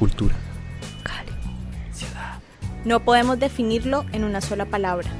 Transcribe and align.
cultura. 0.00 0.34
Cali. 1.02 1.30
Ciudad. 1.92 2.40
No 2.86 3.00
podemos 3.00 3.38
definirlo 3.38 4.06
en 4.12 4.24
una 4.24 4.40
sola 4.40 4.64
palabra. 4.64 5.10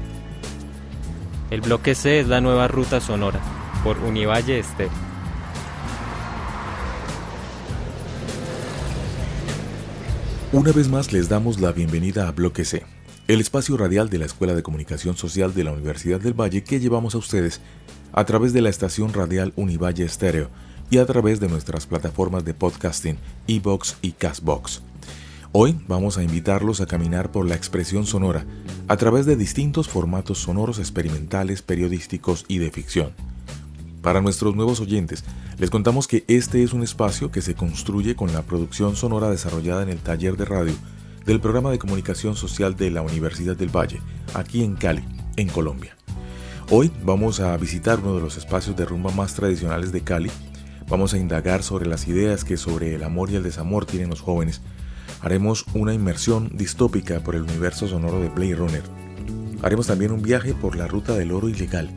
El 1.51 1.61
bloque 1.61 1.93
C 1.93 2.19
es 2.19 2.27
la 2.27 2.41
nueva 2.41 2.67
ruta 2.67 2.99
sonora, 2.99 3.39
por 3.83 3.99
Univalle 3.99 4.57
Este. 4.57 4.89
Una 10.51 10.71
vez 10.71 10.89
más 10.89 11.13
les 11.13 11.29
damos 11.29 11.61
la 11.61 11.71
bienvenida 11.71 12.27
a 12.27 12.31
Bloque 12.31 12.65
C, 12.65 12.83
el 13.27 13.39
espacio 13.39 13.77
radial 13.77 14.09
de 14.09 14.17
la 14.17 14.25
Escuela 14.25 14.55
de 14.55 14.63
Comunicación 14.63 15.15
Social 15.15 15.53
de 15.53 15.63
la 15.63 15.71
Universidad 15.71 16.19
del 16.19 16.33
Valle 16.33 16.63
que 16.63 16.79
llevamos 16.79 17.13
a 17.13 17.19
ustedes 17.19 17.61
a 18.11 18.25
través 18.25 18.51
de 18.51 18.61
la 18.61 18.69
estación 18.69 19.13
radial 19.13 19.53
Univalle 19.55 20.03
Estéreo 20.03 20.49
y 20.91 20.97
a 20.97 21.05
través 21.05 21.39
de 21.39 21.47
nuestras 21.47 21.87
plataformas 21.87 22.43
de 22.43 22.53
podcasting, 22.53 23.17
Evox 23.47 23.95
y 24.01 24.11
Castbox. 24.11 24.81
Hoy 25.53 25.79
vamos 25.87 26.17
a 26.17 26.23
invitarlos 26.23 26.81
a 26.81 26.85
caminar 26.85 27.31
por 27.31 27.47
la 27.47 27.55
expresión 27.55 28.05
sonora 28.05 28.45
a 28.89 28.97
través 28.97 29.25
de 29.25 29.37
distintos 29.37 29.87
formatos 29.87 30.39
sonoros 30.39 30.79
experimentales, 30.79 31.61
periodísticos 31.61 32.43
y 32.49 32.57
de 32.57 32.71
ficción. 32.71 33.13
Para 34.01 34.19
nuestros 34.19 34.53
nuevos 34.53 34.81
oyentes, 34.81 35.23
les 35.57 35.69
contamos 35.69 36.09
que 36.09 36.25
este 36.27 36.61
es 36.61 36.73
un 36.73 36.83
espacio 36.83 37.31
que 37.31 37.41
se 37.41 37.55
construye 37.55 38.17
con 38.17 38.33
la 38.33 38.41
producción 38.41 38.97
sonora 38.97 39.29
desarrollada 39.29 39.83
en 39.83 39.89
el 39.89 39.99
taller 39.99 40.35
de 40.35 40.45
radio 40.45 40.73
del 41.25 41.39
programa 41.39 41.71
de 41.71 41.79
comunicación 41.79 42.35
social 42.35 42.75
de 42.75 42.91
la 42.91 43.01
Universidad 43.01 43.55
del 43.55 43.73
Valle, 43.73 44.01
aquí 44.33 44.61
en 44.61 44.75
Cali, 44.75 45.05
en 45.37 45.47
Colombia. 45.47 45.95
Hoy 46.69 46.91
vamos 47.03 47.39
a 47.39 47.55
visitar 47.55 47.99
uno 47.99 48.15
de 48.15 48.21
los 48.21 48.35
espacios 48.35 48.75
de 48.75 48.85
rumba 48.85 49.11
más 49.11 49.35
tradicionales 49.35 49.93
de 49.93 50.01
Cali 50.01 50.31
Vamos 50.91 51.13
a 51.13 51.17
indagar 51.17 51.63
sobre 51.63 51.87
las 51.87 52.09
ideas 52.09 52.43
que 52.43 52.57
sobre 52.57 52.93
el 52.93 53.05
amor 53.05 53.31
y 53.31 53.37
el 53.37 53.43
desamor 53.43 53.85
tienen 53.85 54.09
los 54.09 54.19
jóvenes. 54.19 54.59
Haremos 55.21 55.65
una 55.73 55.93
inmersión 55.93 56.51
distópica 56.53 57.21
por 57.21 57.33
el 57.33 57.43
universo 57.43 57.87
sonoro 57.87 58.19
de 58.19 58.27
Blade 58.27 58.55
Runner. 58.55 58.83
Haremos 59.61 59.87
también 59.87 60.11
un 60.11 60.21
viaje 60.21 60.53
por 60.53 60.75
la 60.75 60.87
ruta 60.87 61.15
del 61.15 61.31
oro 61.31 61.47
ilegal. 61.47 61.89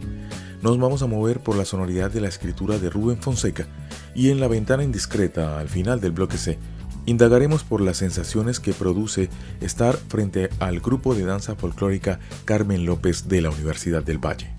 Nos 0.62 0.78
vamos 0.78 1.02
a 1.02 1.08
mover 1.08 1.40
por 1.40 1.56
la 1.56 1.64
sonoridad 1.64 2.12
de 2.12 2.20
la 2.20 2.28
escritura 2.28 2.78
de 2.78 2.88
Rubén 2.88 3.18
Fonseca 3.18 3.66
y 4.14 4.30
en 4.30 4.38
la 4.38 4.46
ventana 4.46 4.84
indiscreta 4.84 5.58
al 5.58 5.68
final 5.68 6.00
del 6.00 6.12
bloque 6.12 6.38
C 6.38 6.56
indagaremos 7.04 7.64
por 7.64 7.80
las 7.80 7.96
sensaciones 7.96 8.60
que 8.60 8.72
produce 8.72 9.28
estar 9.60 9.96
frente 9.96 10.50
al 10.60 10.78
grupo 10.78 11.16
de 11.16 11.24
danza 11.24 11.56
folclórica 11.56 12.20
Carmen 12.44 12.86
López 12.86 13.28
de 13.28 13.42
la 13.42 13.50
Universidad 13.50 14.04
del 14.04 14.24
Valle. 14.24 14.54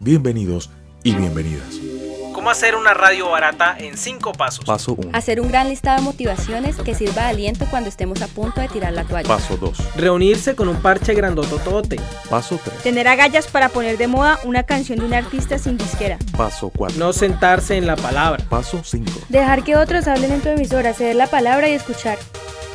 Bienvenidos 0.00 0.70
y 1.02 1.14
bienvenidas. 1.14 2.03
¿Cómo 2.34 2.50
hacer 2.50 2.74
una 2.74 2.94
radio 2.94 3.30
barata 3.30 3.76
en 3.78 3.96
cinco 3.96 4.32
pasos? 4.32 4.64
Paso 4.64 4.94
1. 4.94 5.10
Hacer 5.12 5.40
un 5.40 5.52
gran 5.52 5.68
listado 5.68 5.98
de 5.98 6.02
motivaciones 6.02 6.74
que 6.76 6.92
sirva 6.92 7.22
de 7.22 7.28
aliento 7.28 7.64
cuando 7.70 7.88
estemos 7.88 8.20
a 8.22 8.26
punto 8.26 8.60
de 8.60 8.66
tirar 8.66 8.92
la 8.92 9.04
toalla. 9.04 9.28
Paso 9.28 9.56
2. 9.56 9.94
Reunirse 9.94 10.56
con 10.56 10.68
un 10.68 10.82
parche 10.82 11.14
grandototote. 11.14 12.00
Paso 12.28 12.58
3. 12.62 12.82
Tener 12.82 13.06
agallas 13.06 13.46
para 13.46 13.68
poner 13.68 13.98
de 13.98 14.08
moda 14.08 14.40
una 14.42 14.64
canción 14.64 14.98
de 14.98 15.04
un 15.04 15.14
artista 15.14 15.60
sin 15.60 15.78
disquera. 15.78 16.18
Paso 16.36 16.72
4. 16.76 16.98
No 16.98 17.12
sentarse 17.12 17.76
en 17.76 17.86
la 17.86 17.94
palabra. 17.94 18.44
Paso 18.48 18.82
5. 18.82 19.12
Dejar 19.28 19.62
que 19.62 19.76
otros 19.76 20.08
hablen 20.08 20.32
en 20.32 20.40
tu 20.40 20.48
emisora, 20.48 20.92
ceder 20.92 21.14
la 21.14 21.28
palabra 21.28 21.68
y 21.68 21.74
escuchar. 21.74 22.18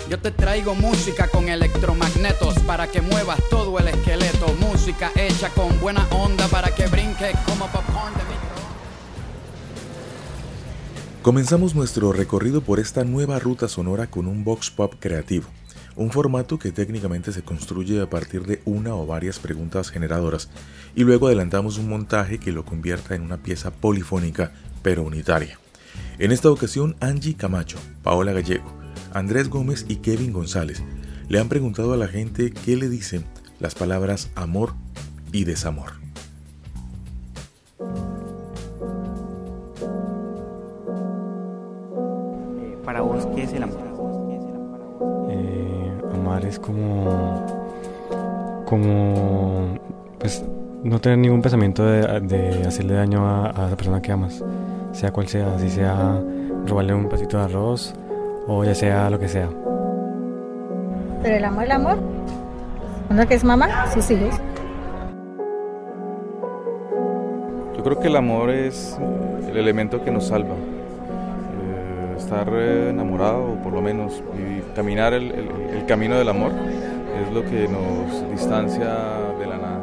Yo 0.10 0.20
te 0.20 0.32
traigo 0.32 0.74
música 0.74 1.28
con 1.28 1.50
electromagnetos 1.50 2.58
para 2.60 2.88
que 2.88 3.02
muevas 3.02 3.40
todo 3.50 3.78
el 3.78 3.90
esqueleto. 3.90 4.48
Música 4.62 5.12
hecha 5.16 5.50
con 5.50 5.78
buena 5.82 6.08
onda 6.12 6.48
para 6.48 6.74
que 6.74 6.88
brinque 6.88 7.34
como 7.46 7.68
popcorn 7.68 8.14
de 8.14 8.24
micro. 8.24 8.49
Comenzamos 11.22 11.76
nuestro 11.76 12.14
recorrido 12.14 12.62
por 12.62 12.80
esta 12.80 13.04
nueva 13.04 13.40
ruta 13.40 13.68
sonora 13.68 14.08
con 14.08 14.26
un 14.26 14.46
box 14.46 14.72
pop 14.72 14.94
creativo, 15.02 15.48
un 15.98 16.12
formato 16.12 16.58
que 16.58 16.72
técnicamente 16.72 17.34
se 17.34 17.42
construye 17.42 18.00
a 18.02 18.10
partir 18.10 18.46
de 18.46 18.62
una 18.64 18.96
o 18.96 19.06
varias 19.06 19.38
preguntas 19.38 19.90
generadoras 19.90 20.50
y 20.96 21.04
luego 21.04 21.28
adelantamos 21.28 21.78
un 21.78 21.90
montaje 21.90 22.40
que 22.40 22.54
lo 22.54 22.64
convierta 22.64 23.16
en 23.16 23.24
una 23.24 23.36
pieza 23.36 23.70
polifónica 23.70 24.54
pero 24.82 25.04
unitaria. 25.04 25.60
En 26.20 26.32
esta 26.32 26.50
ocasión, 26.50 26.96
Angie 27.02 27.36
Camacho, 27.36 27.80
Paola 28.02 28.32
Gallego, 28.32 28.72
Andrés 29.14 29.50
Gómez 29.50 29.86
y 29.90 29.98
Kevin 29.98 30.32
González 30.32 30.82
le 31.28 31.40
han 31.42 31.50
preguntado 31.50 31.92
a 31.92 31.98
la 31.98 32.08
gente 32.08 32.52
qué 32.52 32.78
le 32.78 32.88
dicen 32.88 33.26
las 33.60 33.76
palabras 33.76 34.30
amor 34.36 34.74
y 35.34 35.44
desamor. 35.44 36.09
Para 42.90 43.02
vos, 43.02 43.28
¿qué 43.36 43.44
es 43.44 43.54
el 43.54 43.62
amor? 43.62 43.78
Eh, 45.30 45.92
amar 46.12 46.44
es 46.44 46.58
como. 46.58 47.46
como. 48.66 49.78
pues 50.18 50.44
no 50.82 51.00
tener 51.00 51.20
ningún 51.20 51.44
pensamiento 51.44 51.86
de, 51.86 52.20
de 52.22 52.66
hacerle 52.66 52.96
daño 52.96 53.28
a, 53.28 53.52
a 53.52 53.70
la 53.70 53.76
persona 53.76 54.02
que 54.02 54.12
amas, 54.12 54.44
sea 54.92 55.12
cual 55.12 55.28
sea, 55.28 55.60
si 55.60 55.70
sea 55.70 56.20
robarle 56.66 56.96
un 56.96 57.08
pasito 57.08 57.38
de 57.38 57.44
arroz 57.44 57.94
o 58.48 58.64
ya 58.64 58.74
sea 58.74 59.08
lo 59.12 59.20
que 59.20 59.28
sea. 59.28 59.50
Pero 61.22 61.36
el 61.36 61.46
amor, 61.46 61.66
el 61.66 61.72
amor. 61.72 61.98
Uno 63.12 63.28
que 63.28 63.36
es 63.36 63.44
mamá, 63.44 63.92
sus 63.92 64.10
hijos. 64.10 64.34
Yo 67.78 67.84
creo 67.84 68.00
que 68.00 68.08
el 68.08 68.16
amor 68.16 68.50
es 68.50 68.98
el 69.48 69.58
elemento 69.58 70.04
que 70.04 70.10
nos 70.10 70.26
salva. 70.30 70.56
Estar 72.30 72.54
eh, 72.54 72.92
enamorado, 72.92 73.54
o 73.54 73.56
por 73.56 73.74
lo 73.74 73.82
menos, 73.82 74.22
caminar 74.76 75.14
el, 75.14 75.84
camino 75.88 76.16
del 76.16 76.30
amor, 76.30 76.52
es 77.20 77.34
lo 77.34 77.42
que 77.44 77.68
nos 77.68 78.30
distancia 78.30 78.94
de 79.40 79.48
la 79.48 79.58
nada. 79.58 79.80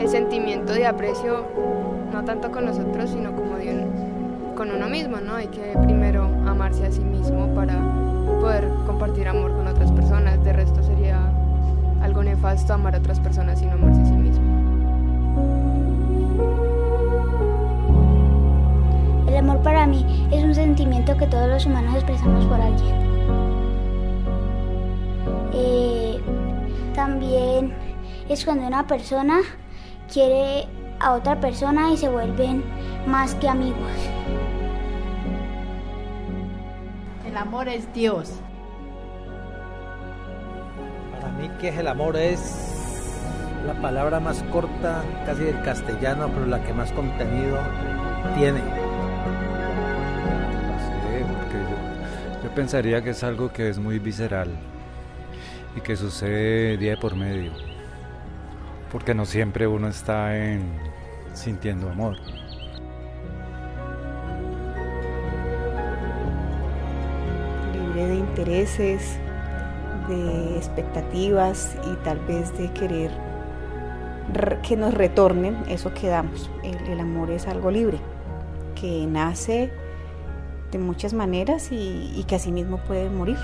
el 0.00 0.08
sentimiento 0.08 0.72
de 0.72 0.84
aprecio, 0.84 1.46
no 2.12 2.24
tanto 2.24 2.50
con 2.50 2.64
nosotros, 2.64 3.08
sino 3.08 3.36
como 3.36 3.54
con 4.56 4.72
uno 4.72 4.88
mismo, 4.88 5.18
¿no? 5.18 5.36
Hay 5.36 5.46
que 5.46 5.78
primero 5.84 6.24
amarse 6.44 6.84
a 6.84 6.90
sí 6.90 7.04
mismo 7.04 7.54
para 7.54 7.76
poder 8.40 8.68
compartir 8.84 9.28
amor 9.28 9.52
con 9.52 9.68
otras 9.68 9.92
personas. 9.92 10.42
De 10.42 10.52
resto 10.52 10.82
sería 10.82 11.20
algo 12.02 12.24
nefasto 12.24 12.74
amar 12.74 12.96
a 12.96 12.98
otras 12.98 13.20
personas 13.20 13.62
no 13.62 13.70
amarse 13.70 14.02
a 14.02 14.06
sí 14.06 14.12
mismo. 14.12 15.75
El 19.36 19.40
amor 19.40 19.62
para 19.62 19.86
mí 19.86 20.26
es 20.32 20.42
un 20.42 20.54
sentimiento 20.54 21.14
que 21.14 21.26
todos 21.26 21.46
los 21.46 21.66
humanos 21.66 21.96
expresamos 21.96 22.46
por 22.46 22.58
alguien. 22.58 22.94
Eh, 25.52 26.18
también 26.94 27.74
es 28.30 28.46
cuando 28.46 28.66
una 28.66 28.86
persona 28.86 29.40
quiere 30.10 30.66
a 31.00 31.12
otra 31.12 31.38
persona 31.38 31.92
y 31.92 31.98
se 31.98 32.08
vuelven 32.08 32.64
más 33.06 33.34
que 33.34 33.46
amigos. 33.46 33.90
El 37.26 37.36
amor 37.36 37.68
es 37.68 37.92
Dios. 37.92 38.40
Para 41.12 41.30
mí, 41.34 41.50
¿qué 41.60 41.68
es 41.68 41.76
el 41.76 41.88
amor? 41.88 42.16
Es 42.16 43.12
la 43.66 43.74
palabra 43.82 44.18
más 44.18 44.42
corta 44.44 45.04
casi 45.26 45.44
del 45.44 45.60
castellano, 45.60 46.30
pero 46.32 46.46
la 46.46 46.64
que 46.64 46.72
más 46.72 46.90
contenido 46.92 47.58
tiene. 48.34 48.85
Pensaría 52.56 53.02
que 53.02 53.10
es 53.10 53.22
algo 53.22 53.52
que 53.52 53.68
es 53.68 53.78
muy 53.78 53.98
visceral 53.98 54.48
y 55.76 55.80
que 55.82 55.94
sucede 55.94 56.78
día 56.78 56.96
por 56.96 57.14
medio, 57.14 57.52
porque 58.90 59.14
no 59.14 59.26
siempre 59.26 59.66
uno 59.66 59.88
está 59.88 60.36
en 60.36 60.62
sintiendo 61.34 61.90
amor. 61.90 62.16
libre 67.74 68.06
de 68.06 68.14
intereses, 68.16 69.18
de 70.08 70.56
expectativas 70.56 71.76
y 71.84 71.94
tal 72.04 72.18
vez 72.20 72.56
de 72.56 72.70
querer 72.72 73.10
re- 74.32 74.58
que 74.62 74.76
nos 74.76 74.94
retornen 74.94 75.56
eso 75.68 75.92
que 75.92 76.08
damos. 76.08 76.50
El 76.62 77.00
amor 77.00 77.30
es 77.30 77.46
algo 77.46 77.70
libre, 77.70 77.98
que 78.74 79.06
nace 79.06 79.70
de 80.76 80.82
muchas 80.82 81.14
maneras 81.14 81.72
y, 81.72 82.12
y 82.14 82.24
que 82.24 82.34
asimismo 82.34 82.78
puede 82.78 83.08
morir. 83.08 83.38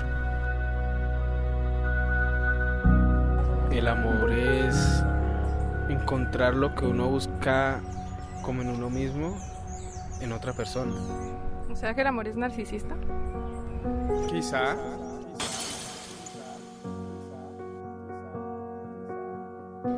El 3.71 3.87
amor 3.87 4.31
es 4.31 5.03
encontrar 5.89 6.53
lo 6.53 6.75
que 6.75 6.85
uno 6.85 7.09
busca 7.09 7.81
como 8.43 8.61
en 8.61 8.69
uno 8.69 8.89
mismo, 8.89 9.35
en 10.21 10.31
otra 10.31 10.53
persona. 10.53 10.93
O 11.71 11.75
sea 11.75 11.93
que 11.95 12.01
el 12.01 12.07
amor 12.07 12.27
es 12.27 12.35
narcisista. 12.35 12.95
Quizá. 14.29 14.75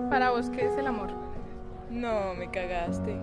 Para 0.10 0.32
vos, 0.32 0.50
¿qué 0.50 0.68
es 0.68 0.78
el 0.78 0.88
amor? 0.88 1.10
No, 1.90 2.34
me 2.34 2.50
cagaste. 2.50 3.18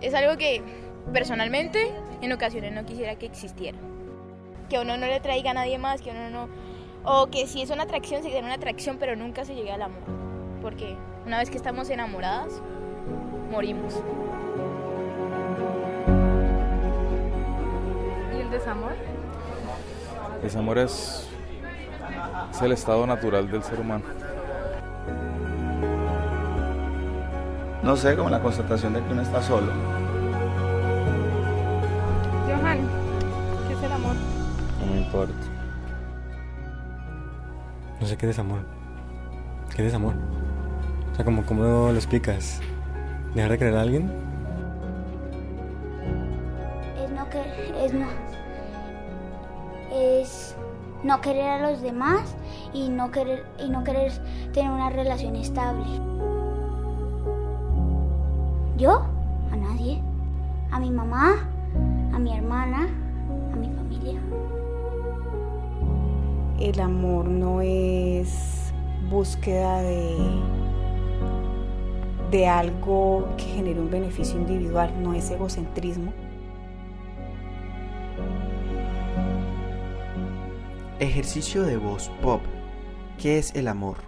Es 0.00 0.14
algo 0.14 0.36
que 0.36 0.85
personalmente 1.12 1.92
en 2.20 2.32
ocasiones 2.32 2.72
no 2.72 2.84
quisiera 2.84 3.16
que 3.16 3.26
existiera. 3.26 3.78
que 4.68 4.80
uno 4.80 4.96
no 4.96 5.06
le 5.06 5.20
traiga 5.20 5.52
a 5.52 5.54
nadie 5.54 5.78
más, 5.78 6.02
que 6.02 6.10
uno 6.10 6.28
no... 6.30 6.48
O 7.04 7.28
que 7.28 7.46
si 7.46 7.62
es 7.62 7.70
una 7.70 7.84
atracción, 7.84 8.24
se 8.24 8.30
quede 8.30 8.40
una 8.40 8.54
atracción, 8.54 8.96
pero 8.98 9.14
nunca 9.14 9.44
se 9.44 9.54
llegue 9.54 9.70
al 9.70 9.82
amor. 9.82 10.02
Porque 10.60 10.96
una 11.24 11.38
vez 11.38 11.50
que 11.50 11.56
estamos 11.56 11.88
enamoradas, 11.88 12.60
morimos. 13.48 13.94
¿Y 18.36 18.40
el 18.40 18.50
desamor? 18.50 18.92
El 20.34 20.42
desamor 20.42 20.78
es, 20.78 21.28
es 22.50 22.62
el 22.62 22.72
estado 22.72 23.06
natural 23.06 23.48
del 23.52 23.62
ser 23.62 23.78
humano. 23.78 24.04
No 27.84 27.94
sé, 27.94 28.16
como 28.16 28.30
la 28.30 28.40
constatación 28.40 28.94
de 28.94 29.04
que 29.04 29.12
uno 29.12 29.22
está 29.22 29.40
solo. 29.40 29.95
No 35.16 35.24
me 35.24 35.32
importa. 35.32 35.48
No 38.00 38.06
sé 38.06 38.16
qué 38.18 38.26
es 38.26 38.36
desamor. 38.36 38.60
¿Qué 39.74 39.82
es 39.82 39.86
desamor? 39.86 40.14
O 41.10 41.14
sea, 41.14 41.24
¿cómo, 41.24 41.46
cómo 41.46 41.62
lo 41.90 41.94
explicas? 41.94 42.60
¿Dejar 43.34 43.52
de 43.52 43.58
querer 43.58 43.76
a 43.76 43.80
alguien? 43.80 44.10
Es 47.02 47.10
no 47.10 47.30
que 47.30 47.84
es 47.84 47.94
no 47.94 48.06
es 49.92 50.54
no 51.02 51.20
querer 51.22 51.62
a 51.62 51.70
los 51.70 51.80
demás 51.80 52.36
y 52.74 52.90
no 52.90 53.10
querer 53.10 53.46
y 53.58 53.70
no 53.70 53.84
querer 53.84 54.12
tener 54.52 54.70
una 54.70 54.90
relación 54.90 55.34
estable. 55.36 55.86
¿Yo? 58.76 59.06
A 59.50 59.56
nadie. 59.56 60.02
A 60.70 60.78
mi 60.78 60.90
mamá, 60.90 61.45
El 66.66 66.80
amor 66.80 67.26
no 67.26 67.60
es 67.60 68.72
búsqueda 69.08 69.82
de, 69.82 70.16
de 72.32 72.48
algo 72.48 73.28
que 73.36 73.44
genere 73.44 73.78
un 73.78 73.88
beneficio 73.88 74.36
individual, 74.36 74.92
no 75.00 75.14
es 75.14 75.30
egocentrismo. 75.30 76.12
Ejercicio 80.98 81.62
de 81.62 81.76
voz 81.76 82.10
pop. 82.20 82.40
¿Qué 83.16 83.38
es 83.38 83.54
el 83.54 83.68
amor? 83.68 83.98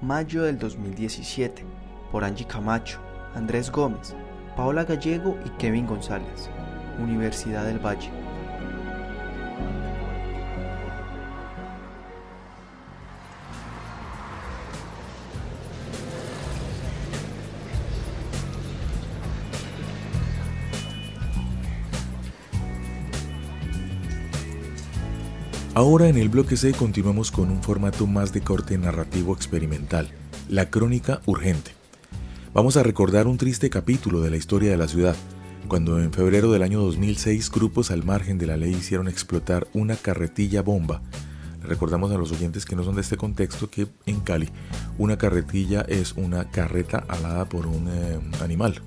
Mayo 0.00 0.44
del 0.44 0.60
2017. 0.60 1.64
Por 2.12 2.22
Angie 2.22 2.46
Camacho, 2.46 3.00
Andrés 3.34 3.68
Gómez, 3.72 4.14
Paola 4.56 4.84
Gallego 4.84 5.36
y 5.44 5.48
Kevin 5.58 5.88
González. 5.88 6.50
Universidad 7.02 7.66
del 7.66 7.84
Valle. 7.84 8.12
Ahora 25.86 26.08
en 26.08 26.16
el 26.16 26.28
bloque 26.28 26.56
C 26.56 26.72
continuamos 26.72 27.30
con 27.30 27.48
un 27.48 27.62
formato 27.62 28.08
más 28.08 28.32
de 28.32 28.40
corte 28.40 28.76
narrativo 28.76 29.32
experimental, 29.32 30.08
la 30.48 30.68
crónica 30.68 31.20
urgente. 31.26 31.70
Vamos 32.52 32.76
a 32.76 32.82
recordar 32.82 33.28
un 33.28 33.38
triste 33.38 33.70
capítulo 33.70 34.20
de 34.20 34.30
la 34.30 34.36
historia 34.36 34.72
de 34.72 34.78
la 34.78 34.88
ciudad, 34.88 35.14
cuando 35.68 36.00
en 36.00 36.12
febrero 36.12 36.50
del 36.50 36.64
año 36.64 36.80
2006 36.80 37.52
grupos 37.52 37.92
al 37.92 38.02
margen 38.02 38.36
de 38.36 38.48
la 38.48 38.56
ley 38.56 38.74
hicieron 38.74 39.06
explotar 39.06 39.68
una 39.74 39.94
carretilla 39.94 40.60
bomba. 40.60 41.02
Recordamos 41.62 42.10
a 42.10 42.18
los 42.18 42.32
oyentes 42.32 42.66
que 42.66 42.74
no 42.74 42.82
son 42.82 42.96
de 42.96 43.02
este 43.02 43.16
contexto 43.16 43.70
que 43.70 43.86
en 44.06 44.18
Cali 44.18 44.48
una 44.98 45.16
carretilla 45.16 45.82
es 45.82 46.14
una 46.14 46.50
carreta 46.50 47.04
alada 47.06 47.48
por 47.48 47.68
un 47.68 47.86
eh, 47.88 48.18
animal, 48.42 48.82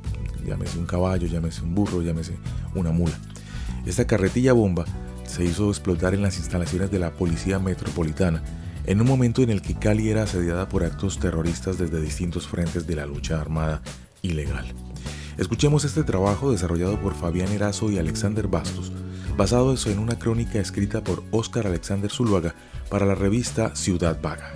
llámese 0.45 0.77
un 0.77 0.85
caballo, 0.85 1.27
llámese 1.27 1.61
un 1.61 1.75
burro, 1.75 2.01
llámese 2.01 2.33
una 2.75 2.91
mula. 2.91 3.17
Esta 3.85 4.05
carretilla 4.05 4.51
bomba 4.51 4.83
se 5.29 5.45
hizo 5.45 5.69
explotar 5.69 6.15
en 6.15 6.23
las 6.23 6.37
instalaciones 6.37 6.89
de 6.89 6.97
la 6.97 7.11
Policía 7.11 7.59
Metropolitana, 7.59 8.41
en 8.85 8.99
un 8.99 9.07
momento 9.07 9.43
en 9.43 9.51
el 9.51 9.61
que 9.61 9.75
Cali 9.75 10.09
era 10.09 10.23
asediada 10.23 10.67
por 10.67 10.83
actos 10.83 11.19
terroristas 11.19 11.77
desde 11.77 12.01
distintos 12.01 12.47
frentes 12.47 12.87
de 12.87 12.95
la 12.95 13.05
lucha 13.05 13.39
armada 13.39 13.81
ilegal. 14.23 14.65
Escuchemos 15.37 15.85
este 15.85 16.03
trabajo 16.03 16.51
desarrollado 16.51 16.99
por 16.99 17.13
Fabián 17.13 17.51
Erazo 17.51 17.91
y 17.91 17.99
Alexander 17.99 18.47
Bastos, 18.47 18.91
basado 19.37 19.75
en 19.85 19.99
una 19.99 20.17
crónica 20.17 20.59
escrita 20.59 21.03
por 21.03 21.23
Óscar 21.29 21.67
Alexander 21.67 22.09
Zuluaga 22.09 22.55
para 22.89 23.05
la 23.05 23.13
revista 23.13 23.75
Ciudad 23.75 24.19
Vaga. 24.19 24.51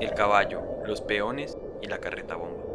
El 0.00 0.12
caballo, 0.12 0.60
los 0.86 1.00
peones 1.00 1.56
y 1.80 1.86
la 1.86 1.98
carreta 1.98 2.36
bomba. 2.36 2.71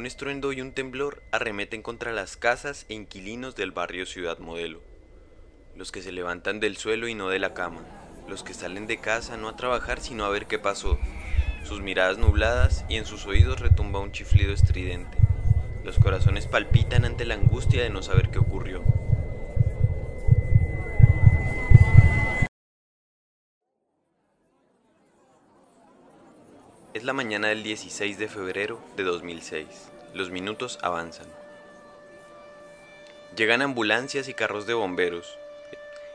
Un 0.00 0.06
estruendo 0.06 0.54
y 0.54 0.62
un 0.62 0.72
temblor 0.72 1.22
arremeten 1.30 1.82
contra 1.82 2.10
las 2.10 2.38
casas 2.38 2.86
e 2.88 2.94
inquilinos 2.94 3.54
del 3.54 3.70
barrio 3.70 4.06
Ciudad 4.06 4.38
Modelo. 4.38 4.80
Los 5.76 5.92
que 5.92 6.00
se 6.00 6.10
levantan 6.10 6.58
del 6.58 6.78
suelo 6.78 7.06
y 7.06 7.14
no 7.14 7.28
de 7.28 7.38
la 7.38 7.52
cama. 7.52 7.82
Los 8.26 8.42
que 8.42 8.54
salen 8.54 8.86
de 8.86 8.96
casa 8.96 9.36
no 9.36 9.46
a 9.46 9.56
trabajar 9.56 10.00
sino 10.00 10.24
a 10.24 10.30
ver 10.30 10.46
qué 10.46 10.58
pasó. 10.58 10.98
Sus 11.64 11.82
miradas 11.82 12.16
nubladas 12.16 12.86
y 12.88 12.96
en 12.96 13.04
sus 13.04 13.26
oídos 13.26 13.60
retumba 13.60 14.00
un 14.00 14.10
chiflido 14.10 14.54
estridente. 14.54 15.18
Los 15.84 15.98
corazones 15.98 16.46
palpitan 16.46 17.04
ante 17.04 17.26
la 17.26 17.34
angustia 17.34 17.82
de 17.82 17.90
no 17.90 18.02
saber 18.02 18.30
qué 18.30 18.38
ocurrió. 18.38 18.82
Es 26.92 27.04
la 27.04 27.12
mañana 27.12 27.46
del 27.46 27.62
16 27.62 28.18
de 28.18 28.26
febrero 28.26 28.82
de 28.96 29.04
2006. 29.04 29.64
Los 30.12 30.30
minutos 30.30 30.76
avanzan. 30.82 31.28
Llegan 33.36 33.62
ambulancias 33.62 34.26
y 34.26 34.34
carros 34.34 34.66
de 34.66 34.74
bomberos. 34.74 35.38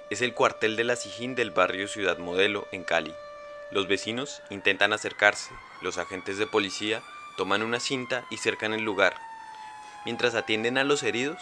Es 0.09 0.21
el 0.21 0.33
cuartel 0.33 0.75
de 0.75 0.83
la 0.83 0.97
Sijín 0.97 1.33
del 1.33 1.51
barrio 1.51 1.87
Ciudad 1.87 2.17
Modelo, 2.17 2.67
en 2.73 2.83
Cali. 2.83 3.13
Los 3.71 3.87
vecinos 3.87 4.41
intentan 4.49 4.91
acercarse. 4.91 5.53
Los 5.81 5.97
agentes 5.97 6.37
de 6.37 6.45
policía 6.45 7.01
toman 7.37 7.63
una 7.63 7.79
cinta 7.79 8.25
y 8.29 8.35
cercan 8.35 8.73
el 8.73 8.81
lugar. 8.81 9.15
Mientras 10.03 10.35
atienden 10.35 10.77
a 10.77 10.83
los 10.83 11.03
heridos, 11.03 11.41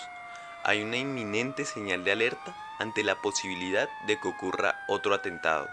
hay 0.63 0.83
una 0.83 0.97
inminente 0.97 1.65
señal 1.65 2.03
de 2.03 2.11
alerta 2.11 2.55
ante 2.77 3.03
la 3.03 3.15
posibilidad 3.15 3.89
de 4.05 4.19
que 4.19 4.27
ocurra 4.27 4.85
otro 4.87 5.15
atentado. 5.15 5.67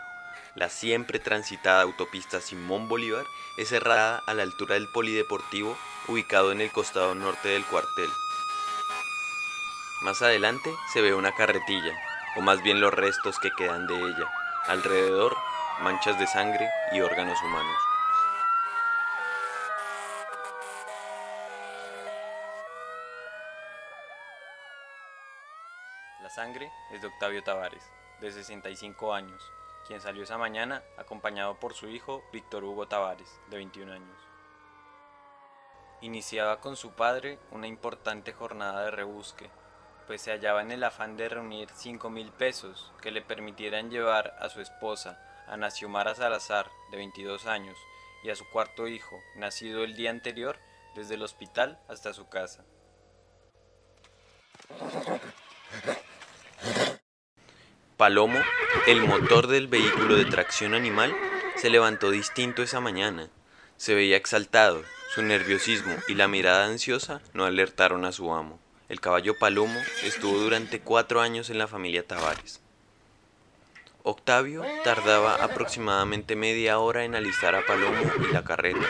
La 0.55 0.69
siempre 0.69 1.19
transitada 1.19 1.83
autopista 1.83 2.41
Simón 2.41 2.89
Bolívar 2.89 3.25
es 3.57 3.69
cerrada 3.69 4.21
a 4.27 4.35
la 4.35 4.43
altura 4.43 4.75
del 4.75 4.89
polideportivo 4.89 5.77
ubicado 6.09 6.51
en 6.53 6.61
el 6.61 6.73
costado 6.73 7.15
norte 7.15 7.49
del 7.49 7.65
cuartel. 7.67 8.11
Más 10.03 10.23
adelante 10.23 10.75
se 10.93 11.03
ve 11.03 11.15
una 11.15 11.35
carretilla, 11.35 11.93
o 12.37 12.41
más 12.41 12.63
bien 12.63 12.81
los 12.81 12.93
restos 12.93 13.39
que 13.39 13.51
quedan 13.51 13.87
de 13.87 13.95
ella. 13.95 14.33
Alrededor, 14.67 15.37
manchas 15.83 16.19
de 16.19 16.27
sangre 16.27 16.69
y 16.93 17.01
órganos 17.01 17.41
humanos. 17.43 17.77
La 26.23 26.31
sangre 26.31 26.73
es 26.91 27.03
de 27.03 27.09
Octavio 27.09 27.43
Tavares, 27.43 27.85
de 28.21 28.33
65 28.33 29.13
años, 29.13 29.53
quien 29.91 30.01
salió 30.01 30.23
esa 30.23 30.39
mañana 30.39 30.85
acompañado 30.99 31.59
por 31.59 31.75
su 31.75 31.89
hijo 31.89 32.23
Víctor 32.33 32.63
Hugo 32.63 32.87
Tavares, 32.87 33.41
de 33.49 33.57
21 33.57 33.93
años. 33.93 34.17
Iniciaba 36.01 36.61
con 36.61 36.77
su 36.77 36.93
padre 36.93 37.41
una 37.51 37.67
importante 37.67 38.33
jornada 38.33 38.85
de 38.85 38.93
rebusque, 38.93 39.51
pues 40.07 40.23
se 40.23 40.31
hallaba 40.31 40.63
en 40.63 40.71
el 40.71 40.85
afán 40.85 41.17
de 41.17 41.29
reunir 41.29 41.71
5 41.75 42.09
mil 42.09 42.31
pesos 42.31 42.93
que 43.03 43.11
le 43.11 43.21
permitieran 43.21 43.91
llevar 43.91 44.37
a 44.39 44.49
su 44.49 44.61
esposa, 44.61 45.21
Ana 45.49 45.73
Xiomara 45.73 46.15
Salazar, 46.15 46.71
de 46.93 46.97
22 46.97 47.49
años, 47.49 47.77
y 48.23 48.31
a 48.31 48.37
su 48.37 48.49
cuarto 48.49 48.87
hijo, 48.87 49.17
nacido 49.35 49.83
el 49.83 49.97
día 49.97 50.11
anterior, 50.11 50.57
desde 50.95 51.17
el 51.17 51.25
hospital 51.25 51.81
hasta 51.89 52.15
su 52.15 52.29
casa. 52.29 52.65
Palomo, 58.01 58.41
el 58.87 59.03
motor 59.03 59.47
del 59.47 59.69
vehículo 59.69 60.17
de 60.17 60.25
tracción 60.25 60.73
animal, 60.73 61.15
se 61.57 61.69
levantó 61.69 62.11
distinto 62.11 62.63
esa 62.63 62.81
mañana. 62.81 63.29
Se 63.77 63.95
veía 63.95 64.17
exaltado, 64.17 64.83
su 65.15 65.21
nerviosismo 65.21 65.95
y 66.09 66.15
la 66.15 66.27
mirada 66.27 66.65
ansiosa 66.65 67.21
no 67.35 67.45
alertaron 67.45 68.07
a 68.07 68.13
su 68.13 68.33
amo. 68.33 68.59
el 68.89 69.03
caballo 69.03 69.39
Palomo 69.39 69.79
estuvo 70.03 70.39
durante 70.39 70.81
cuatro 70.81 71.21
años 71.21 71.51
en 71.51 71.59
la 71.59 71.69
familia 71.69 72.07
Tavares. 72.07 72.63
Octavio 74.03 74.65
tardaba 74.83 75.35
aproximadamente 75.35 76.37
media 76.37 76.79
hora 76.79 77.05
en 77.05 77.15
alistar 77.15 77.55
a 77.55 77.67
Palomo 77.67 78.01
y 78.27 78.33
la 78.33 78.45
carreta. 78.45 78.81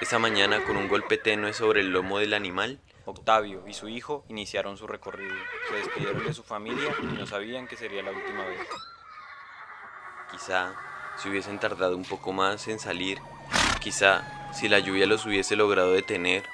Esa 0.00 0.20
mañana, 0.20 0.62
con 0.62 0.76
un 0.76 0.86
golpe 0.86 1.18
tenue 1.18 1.52
sobre 1.54 1.80
el 1.80 1.90
lomo 1.90 2.20
del 2.20 2.34
animal, 2.34 2.78
Octavio 3.08 3.66
y 3.66 3.72
su 3.72 3.88
hijo 3.88 4.24
iniciaron 4.28 4.76
su 4.76 4.86
recorrido. 4.86 5.34
Se 5.70 5.76
despidieron 5.76 6.24
de 6.26 6.34
su 6.34 6.42
familia 6.42 6.94
y 7.02 7.06
no 7.06 7.26
sabían 7.26 7.66
que 7.66 7.76
sería 7.76 8.02
la 8.02 8.10
última 8.10 8.44
vez. 8.44 8.68
Quizá 10.30 10.74
si 11.16 11.30
hubiesen 11.30 11.58
tardado 11.58 11.96
un 11.96 12.04
poco 12.04 12.32
más 12.32 12.68
en 12.68 12.78
salir, 12.78 13.18
quizá 13.80 14.50
si 14.52 14.68
la 14.68 14.78
lluvia 14.78 15.06
los 15.06 15.24
hubiese 15.24 15.56
logrado 15.56 15.92
detener. 15.92 16.44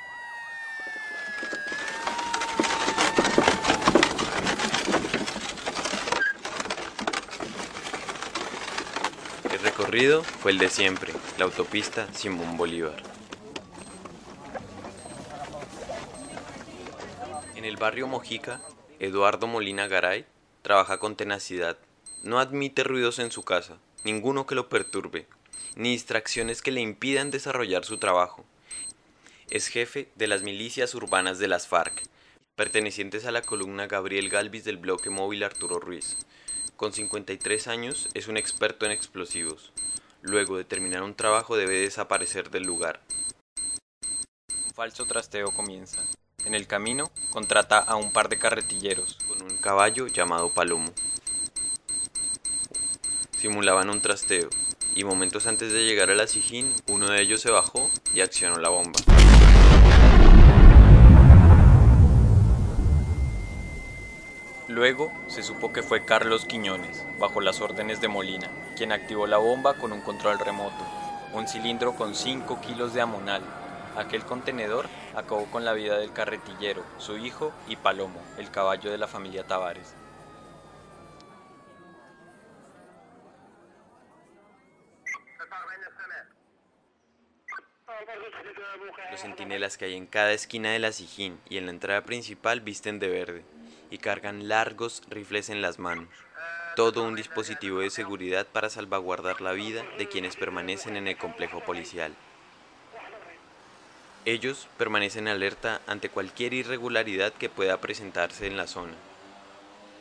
El 9.52 9.58
recorrido 9.58 10.23
fue 10.23 10.52
el 10.52 10.58
de 10.58 10.68
siempre, 10.68 11.12
la 11.37 11.46
autopista 11.46 12.06
Simón 12.12 12.56
Bolívar. 12.56 13.02
En 17.64 17.64
el 17.64 17.74
barrio 17.85 18.07
Mojica, 18.07 18.62
Eduardo 18.99 19.47
Molina 19.47 19.87
Garay 19.88 20.25
trabaja 20.62 20.99
con 20.99 21.17
tenacidad. 21.17 21.76
No 22.23 22.38
admite 22.38 22.83
ruidos 22.83 23.19
en 23.19 23.31
su 23.31 23.43
casa, 23.43 23.76
ninguno 24.05 24.47
que 24.47 24.55
lo 24.55 24.71
perturbe, 24.71 25.26
ni 25.76 25.91
distracciones 25.91 26.62
que 26.62 26.71
le 26.71 26.81
impidan 26.81 27.31
desarrollar 27.31 27.85
su 27.85 27.99
trabajo. 27.99 28.47
Es 29.50 29.69
jefe 29.69 30.09
de 30.14 30.29
las 30.29 30.43
milicias 30.43 30.95
urbanas 30.95 31.38
de 31.38 31.47
las 31.47 31.69
FARC, 31.69 32.05
pertenecientes 32.57 33.26
a 33.26 33.33
la 33.33 33.43
columna 33.43 33.87
Gabriel 33.87 34.31
Galvis 34.31 34.64
del 34.64 34.79
bloque 34.79 35.11
móvil 35.11 35.45
Arturo 35.45 35.79
Ruiz. 35.79 36.17
Con 36.76 36.95
53 36.95 37.69
años 37.69 38.09
es 38.14 38.29
un 38.29 38.38
experto 38.38 38.87
en 38.87 38.93
explosivos. 38.93 39.75
Luego 40.23 40.57
de 40.57 40.64
terminar 40.64 41.03
un 41.03 41.14
trabajo 41.14 41.55
debe 41.55 41.81
desaparecer 41.81 42.49
del 42.49 42.62
lugar. 42.62 43.03
Falso 44.75 45.05
trasteo 45.05 45.53
comienza. 45.53 46.03
En 46.44 46.54
el 46.54 46.66
camino 46.66 47.10
contrata 47.30 47.78
a 47.78 47.96
un 47.96 48.12
par 48.12 48.28
de 48.28 48.38
carretilleros 48.38 49.16
con 49.26 49.42
un 49.42 49.56
caballo 49.56 50.08
llamado 50.08 50.50
Palomo. 50.50 50.92
Simulaban 53.38 53.88
un 53.88 54.02
trasteo 54.02 54.50
y 54.94 55.04
momentos 55.04 55.46
antes 55.46 55.72
de 55.72 55.86
llegar 55.86 56.10
a 56.10 56.14
la 56.14 56.26
Sijín, 56.26 56.70
uno 56.86 57.06
de 57.06 57.22
ellos 57.22 57.40
se 57.40 57.50
bajó 57.50 57.90
y 58.14 58.20
accionó 58.20 58.58
la 58.58 58.68
bomba. 58.68 59.00
Luego 64.68 65.12
se 65.28 65.42
supo 65.42 65.72
que 65.72 65.82
fue 65.82 66.04
Carlos 66.04 66.44
Quiñones, 66.44 67.04
bajo 67.18 67.40
las 67.40 67.62
órdenes 67.62 68.02
de 68.02 68.08
Molina, 68.08 68.50
quien 68.76 68.92
activó 68.92 69.26
la 69.26 69.38
bomba 69.38 69.74
con 69.74 69.92
un 69.92 70.02
control 70.02 70.38
remoto, 70.38 70.84
un 71.32 71.48
cilindro 71.48 71.94
con 71.94 72.14
5 72.14 72.60
kilos 72.60 72.92
de 72.92 73.00
amonal. 73.00 73.42
Aquel 73.96 74.24
contenedor 74.24 74.88
acabó 75.14 75.47
con 75.47 75.64
la 75.64 75.73
vida 75.73 75.99
del 75.99 76.12
carretillero, 76.12 76.85
su 76.99 77.16
hijo 77.16 77.52
y 77.68 77.76
Palomo, 77.76 78.21
el 78.38 78.50
caballo 78.50 78.90
de 78.90 78.99
la 78.99 79.06
familia 79.06 79.47
Tavares. 79.47 79.94
Los 89.11 89.21
centinelas 89.21 89.78
que 89.78 89.85
hay 89.85 89.94
en 89.94 90.06
cada 90.06 90.33
esquina 90.33 90.73
de 90.73 90.78
la 90.78 90.92
Sijín 90.92 91.38
y 91.49 91.59
en 91.59 91.66
la 91.66 91.71
entrada 91.71 92.04
principal 92.04 92.61
visten 92.61 92.99
de 92.99 93.09
verde 93.09 93.44
y 93.90 93.99
cargan 93.99 94.49
largos 94.49 95.02
rifles 95.09 95.50
en 95.50 95.62
las 95.62 95.78
manos. 95.78 96.09
Todo 96.75 97.04
un 97.04 97.14
dispositivo 97.14 97.78
de 97.78 97.90
seguridad 97.90 98.47
para 98.47 98.68
salvaguardar 98.68 99.40
la 99.40 99.52
vida 99.52 99.85
de 99.99 100.09
quienes 100.09 100.35
permanecen 100.35 100.97
en 100.97 101.06
el 101.06 101.16
complejo 101.16 101.61
policial. 101.61 102.12
Ellos 104.26 104.69
permanecen 104.78 105.28
alerta 105.28 105.83
ante 105.87 106.09
cualquier 106.09 106.54
irregularidad 106.54 107.35
que 107.35 107.50
pueda 107.50 107.83
presentarse 107.83 108.47
en 108.47 108.57
la 108.57 108.66
zona. 108.66 108.95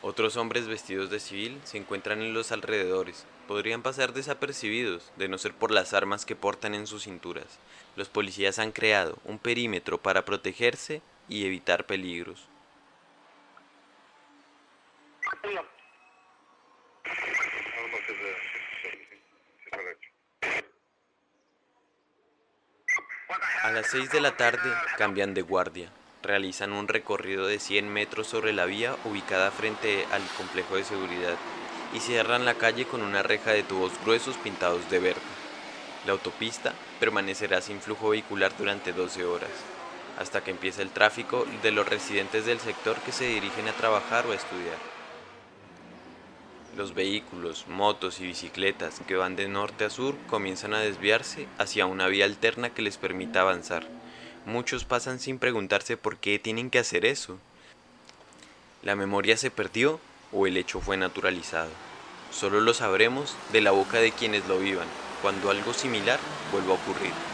Otros 0.02 0.38
hombres 0.38 0.66
vestidos 0.66 1.10
de 1.10 1.20
civil 1.20 1.60
se 1.66 1.78
encuentran 1.78 2.22
en 2.22 2.34
los 2.34 2.54
alrededores. 2.54 3.26
Podrían 3.50 3.82
pasar 3.82 4.14
desapercibidos, 4.14 5.12
de 5.18 5.28
no 5.28 5.38
ser 5.38 5.54
por 5.54 5.72
las 5.72 5.94
armas 5.94 6.26
que 6.26 6.38
portan 6.38 6.74
en 6.74 6.88
sus 6.88 7.04
cinturas. 7.04 7.60
Los 7.98 8.08
policías 8.08 8.60
han 8.60 8.72
creado 8.72 9.18
un 9.26 9.40
perímetro 9.40 9.98
para 9.98 10.24
protegerse 10.24 11.02
y 11.28 11.46
evitar 11.46 11.86
peligros. 11.86 12.48
A 23.63 23.63
las 23.74 23.88
6 23.90 24.12
de 24.12 24.22
la 24.22 24.38
tarde 24.38 24.72
cambian 24.98 25.34
de 25.34 25.42
guardia. 25.42 25.90
Realizan 26.22 26.74
un 26.74 26.88
recorrido 26.88 27.48
de 27.48 27.60
100 27.60 27.90
metros 27.90 28.28
sobre 28.28 28.54
la 28.54 28.66
vía 28.66 28.96
ubicada 29.04 29.50
frente 29.50 30.06
al 30.12 30.22
complejo 30.38 30.76
de 30.76 30.84
seguridad 30.84 31.36
y 31.94 32.00
cierran 32.00 32.46
la 32.46 32.54
calle 32.54 32.86
con 32.86 33.02
una 33.02 33.24
reja 33.24 33.52
de 33.52 33.64
tubos 33.64 33.92
gruesos 34.06 34.38
pintados 34.38 34.90
de 34.92 35.00
verde. 35.00 35.22
La 36.06 36.12
autopista 36.12 36.74
permanecerá 37.00 37.62
sin 37.62 37.82
flujo 37.82 38.10
vehicular 38.10 38.56
durante 38.58 38.94
12 38.94 39.26
horas, 39.26 39.50
hasta 40.20 40.44
que 40.44 40.52
empiece 40.52 40.84
el 40.84 40.92
tráfico 40.92 41.46
de 41.64 41.72
los 41.72 41.88
residentes 41.88 42.46
del 42.46 42.60
sector 42.60 42.98
que 42.98 43.12
se 43.12 43.26
dirigen 43.26 43.68
a 43.68 43.74
trabajar 43.74 44.28
o 44.28 44.34
a 44.34 44.36
estudiar. 44.36 44.93
Los 46.76 46.96
vehículos, 46.96 47.66
motos 47.68 48.20
y 48.20 48.26
bicicletas 48.26 49.00
que 49.08 49.16
van 49.16 49.36
de 49.36 49.48
norte 49.48 49.86
a 49.86 49.92
sur 49.92 50.16
comienzan 50.28 50.74
a 50.74 50.80
desviarse 50.80 51.48
hacia 51.60 51.86
una 51.86 52.08
vía 52.08 52.26
alterna 52.26 52.72
que 52.72 52.82
les 52.82 52.98
permita 52.98 53.42
avanzar. 53.42 53.88
Muchos 54.48 54.84
pasan 54.84 55.20
sin 55.20 55.38
preguntarse 55.38 55.98
por 55.98 56.18
qué 56.18 56.40
tienen 56.40 56.72
que 56.72 56.80
hacer 56.80 57.06
eso. 57.06 57.38
¿La 58.82 58.96
memoria 58.96 59.38
se 59.38 59.52
perdió 59.52 60.00
o 60.32 60.48
el 60.48 60.58
hecho 60.58 60.82
fue 60.82 60.98
naturalizado? 60.98 61.70
Solo 62.32 62.60
lo 62.60 62.74
sabremos 62.74 63.36
de 63.52 63.62
la 63.62 63.70
boca 63.70 64.00
de 64.00 64.12
quienes 64.12 64.48
lo 64.48 64.58
vivan, 64.58 64.88
cuando 65.22 65.52
algo 65.52 65.74
similar 65.74 66.20
vuelva 66.52 66.72
a 66.72 66.78
ocurrir. 66.78 67.33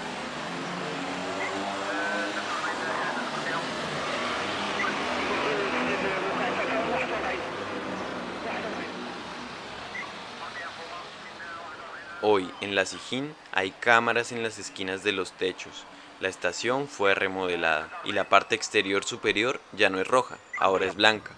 Hoy 12.31 12.47
en 12.61 12.75
la 12.75 12.85
Sijín 12.85 13.33
hay 13.51 13.71
cámaras 13.71 14.31
en 14.31 14.43
las 14.43 14.59
esquinas 14.59 15.03
de 15.03 15.13
los 15.13 15.31
techos. 15.31 15.83
La 16.19 16.29
estación 16.29 16.87
fue 16.87 17.15
remodelada 17.15 17.89
y 18.05 18.11
la 18.11 18.29
parte 18.29 18.53
exterior 18.53 19.03
superior 19.03 19.59
ya 19.71 19.89
no 19.89 19.99
es 19.99 20.07
roja, 20.07 20.37
ahora 20.59 20.85
es 20.85 20.93
blanca. 20.93 21.31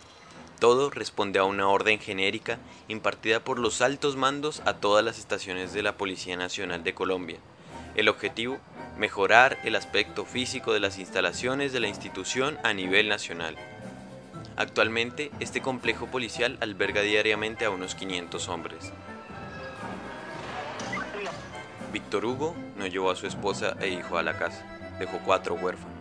Todo 0.60 0.90
responde 0.90 1.40
a 1.40 1.46
una 1.46 1.70
orden 1.70 1.98
genérica 1.98 2.60
impartida 2.90 3.40
por 3.40 3.58
los 3.58 3.82
altos 3.82 4.18
mandos 4.18 4.62
a 4.66 4.74
todas 4.74 5.06
las 5.06 5.18
estaciones 5.18 5.72
de 5.72 5.82
la 5.82 5.96
Policía 5.96 6.36
Nacional 6.36 6.84
de 6.84 6.94
Colombia. 6.94 7.38
El 7.96 8.10
objetivo, 8.10 8.60
mejorar 8.98 9.60
el 9.64 9.78
aspecto 9.78 10.26
físico 10.26 10.74
de 10.74 10.82
las 10.82 10.98
instalaciones 10.98 11.72
de 11.72 11.80
la 11.80 11.88
institución 11.88 12.60
a 12.66 12.74
nivel 12.74 13.08
nacional. 13.08 13.56
Actualmente, 14.58 15.32
este 15.40 15.62
complejo 15.62 16.08
policial 16.08 16.58
alberga 16.60 17.02
diariamente 17.02 17.64
a 17.64 17.70
unos 17.70 17.96
500 17.96 18.50
hombres. 18.50 18.92
Víctor 21.92 22.26
Hugo 22.26 22.56
no 22.78 22.88
llevó 22.88 23.12
a 23.12 23.16
su 23.16 23.28
esposa 23.28 23.76
e 23.82 23.90
hijo 23.90 24.18
a 24.18 24.24
la 24.24 24.38
casa, 24.38 24.66
dejó 24.98 25.20
cuatro 25.26 25.56
huérfanos. 25.56 25.92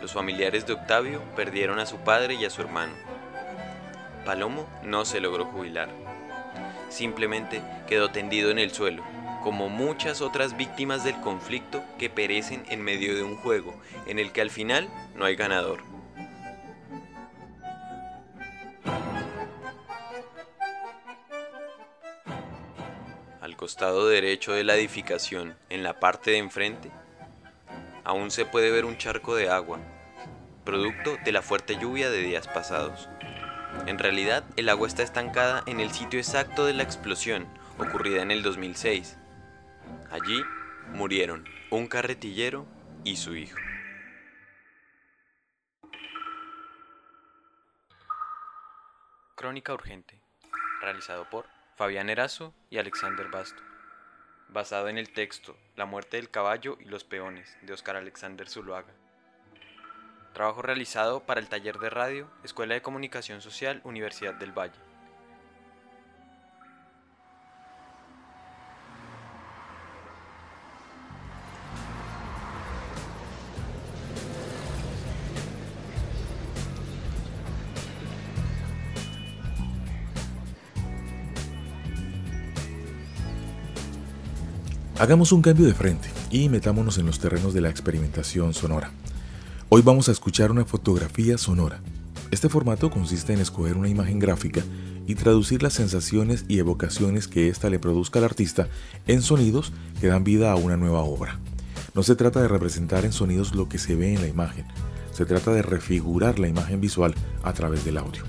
Los 0.00 0.12
familiares 0.12 0.64
de 0.66 0.74
Octavio 0.74 1.20
perdieron 1.34 1.80
a 1.80 1.86
su 1.86 1.96
padre 1.96 2.34
y 2.34 2.44
a 2.44 2.50
su 2.50 2.62
hermano. 2.62 2.92
Palomo 4.24 4.68
no 4.84 5.04
se 5.04 5.20
logró 5.20 5.46
jubilar. 5.46 5.88
Simplemente 6.88 7.62
quedó 7.88 8.10
tendido 8.10 8.50
en 8.50 8.60
el 8.60 8.70
suelo, 8.70 9.02
como 9.42 9.68
muchas 9.68 10.20
otras 10.20 10.56
víctimas 10.56 11.02
del 11.02 11.18
conflicto 11.20 11.82
que 11.98 12.10
perecen 12.10 12.64
en 12.68 12.82
medio 12.82 13.16
de 13.16 13.24
un 13.24 13.36
juego 13.36 13.74
en 14.06 14.20
el 14.20 14.30
que 14.30 14.40
al 14.40 14.50
final 14.50 14.88
no 15.16 15.24
hay 15.24 15.34
ganador. 15.34 15.87
Costado 23.58 24.08
derecho 24.08 24.52
de 24.52 24.62
la 24.62 24.76
edificación, 24.76 25.58
en 25.68 25.82
la 25.82 25.98
parte 25.98 26.30
de 26.30 26.38
enfrente, 26.38 26.92
aún 28.04 28.30
se 28.30 28.46
puede 28.46 28.70
ver 28.70 28.84
un 28.84 28.96
charco 28.98 29.34
de 29.34 29.50
agua, 29.50 29.80
producto 30.64 31.16
de 31.24 31.32
la 31.32 31.42
fuerte 31.42 31.76
lluvia 31.76 32.08
de 32.08 32.22
días 32.22 32.46
pasados. 32.46 33.08
En 33.86 33.98
realidad, 33.98 34.44
el 34.56 34.68
agua 34.68 34.86
está 34.86 35.02
estancada 35.02 35.64
en 35.66 35.80
el 35.80 35.90
sitio 35.90 36.20
exacto 36.20 36.66
de 36.66 36.72
la 36.72 36.84
explosión, 36.84 37.48
ocurrida 37.78 38.22
en 38.22 38.30
el 38.30 38.44
2006. 38.44 39.18
Allí 40.12 40.40
murieron 40.92 41.44
un 41.70 41.88
carretillero 41.88 42.64
y 43.02 43.16
su 43.16 43.34
hijo. 43.34 43.58
Crónica 49.34 49.74
Urgente, 49.74 50.22
realizado 50.80 51.28
por 51.28 51.57
Fabián 51.78 52.10
Erazo 52.10 52.52
y 52.70 52.78
Alexander 52.78 53.28
Basto, 53.28 53.62
basado 54.48 54.88
en 54.88 54.98
el 54.98 55.12
texto 55.12 55.56
La 55.76 55.86
muerte 55.86 56.16
del 56.16 56.28
caballo 56.28 56.76
y 56.80 56.86
los 56.86 57.04
peones 57.04 57.56
de 57.62 57.72
Oscar 57.72 57.94
Alexander 57.94 58.48
Zuluaga. 58.48 58.92
Trabajo 60.32 60.60
realizado 60.60 61.20
para 61.24 61.38
el 61.38 61.48
taller 61.48 61.78
de 61.78 61.88
radio, 61.88 62.28
Escuela 62.42 62.74
de 62.74 62.82
Comunicación 62.82 63.40
Social, 63.42 63.80
Universidad 63.84 64.34
del 64.34 64.50
Valle. 64.50 64.87
Hagamos 84.98 85.30
un 85.30 85.42
cambio 85.42 85.64
de 85.64 85.74
frente 85.74 86.08
y 86.32 86.48
metámonos 86.48 86.98
en 86.98 87.06
los 87.06 87.20
terrenos 87.20 87.54
de 87.54 87.60
la 87.60 87.70
experimentación 87.70 88.52
sonora. 88.52 88.90
Hoy 89.68 89.80
vamos 89.80 90.08
a 90.08 90.12
escuchar 90.12 90.50
una 90.50 90.64
fotografía 90.64 91.38
sonora. 91.38 91.78
Este 92.32 92.48
formato 92.48 92.90
consiste 92.90 93.32
en 93.32 93.38
escoger 93.38 93.76
una 93.76 93.88
imagen 93.88 94.18
gráfica 94.18 94.60
y 95.06 95.14
traducir 95.14 95.62
las 95.62 95.74
sensaciones 95.74 96.46
y 96.48 96.58
evocaciones 96.58 97.28
que 97.28 97.48
ésta 97.48 97.70
le 97.70 97.78
produzca 97.78 98.18
al 98.18 98.24
artista 98.24 98.66
en 99.06 99.22
sonidos 99.22 99.72
que 100.00 100.08
dan 100.08 100.24
vida 100.24 100.50
a 100.50 100.56
una 100.56 100.76
nueva 100.76 101.02
obra. 101.02 101.38
No 101.94 102.02
se 102.02 102.16
trata 102.16 102.42
de 102.42 102.48
representar 102.48 103.04
en 103.04 103.12
sonidos 103.12 103.54
lo 103.54 103.68
que 103.68 103.78
se 103.78 103.94
ve 103.94 104.14
en 104.14 104.20
la 104.20 104.26
imagen, 104.26 104.66
se 105.12 105.24
trata 105.24 105.52
de 105.52 105.62
refigurar 105.62 106.40
la 106.40 106.48
imagen 106.48 106.80
visual 106.80 107.14
a 107.44 107.52
través 107.52 107.84
del 107.84 107.98
audio. 107.98 108.24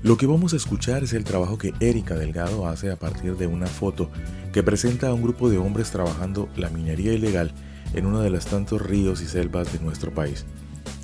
Lo 0.00 0.16
que 0.16 0.26
vamos 0.26 0.52
a 0.52 0.56
escuchar 0.56 1.02
es 1.02 1.12
el 1.12 1.24
trabajo 1.24 1.58
que 1.58 1.74
Erika 1.80 2.14
Delgado 2.14 2.68
hace 2.68 2.92
a 2.92 2.96
partir 2.96 3.36
de 3.36 3.48
una 3.48 3.66
foto 3.66 4.08
que 4.52 4.62
presenta 4.62 5.08
a 5.08 5.14
un 5.14 5.22
grupo 5.22 5.50
de 5.50 5.58
hombres 5.58 5.90
trabajando 5.90 6.48
la 6.56 6.70
minería 6.70 7.12
ilegal 7.12 7.52
en 7.94 8.06
uno 8.06 8.20
de 8.20 8.30
los 8.30 8.46
tantos 8.46 8.80
ríos 8.80 9.20
y 9.22 9.26
selvas 9.26 9.72
de 9.72 9.80
nuestro 9.80 10.14
país. 10.14 10.46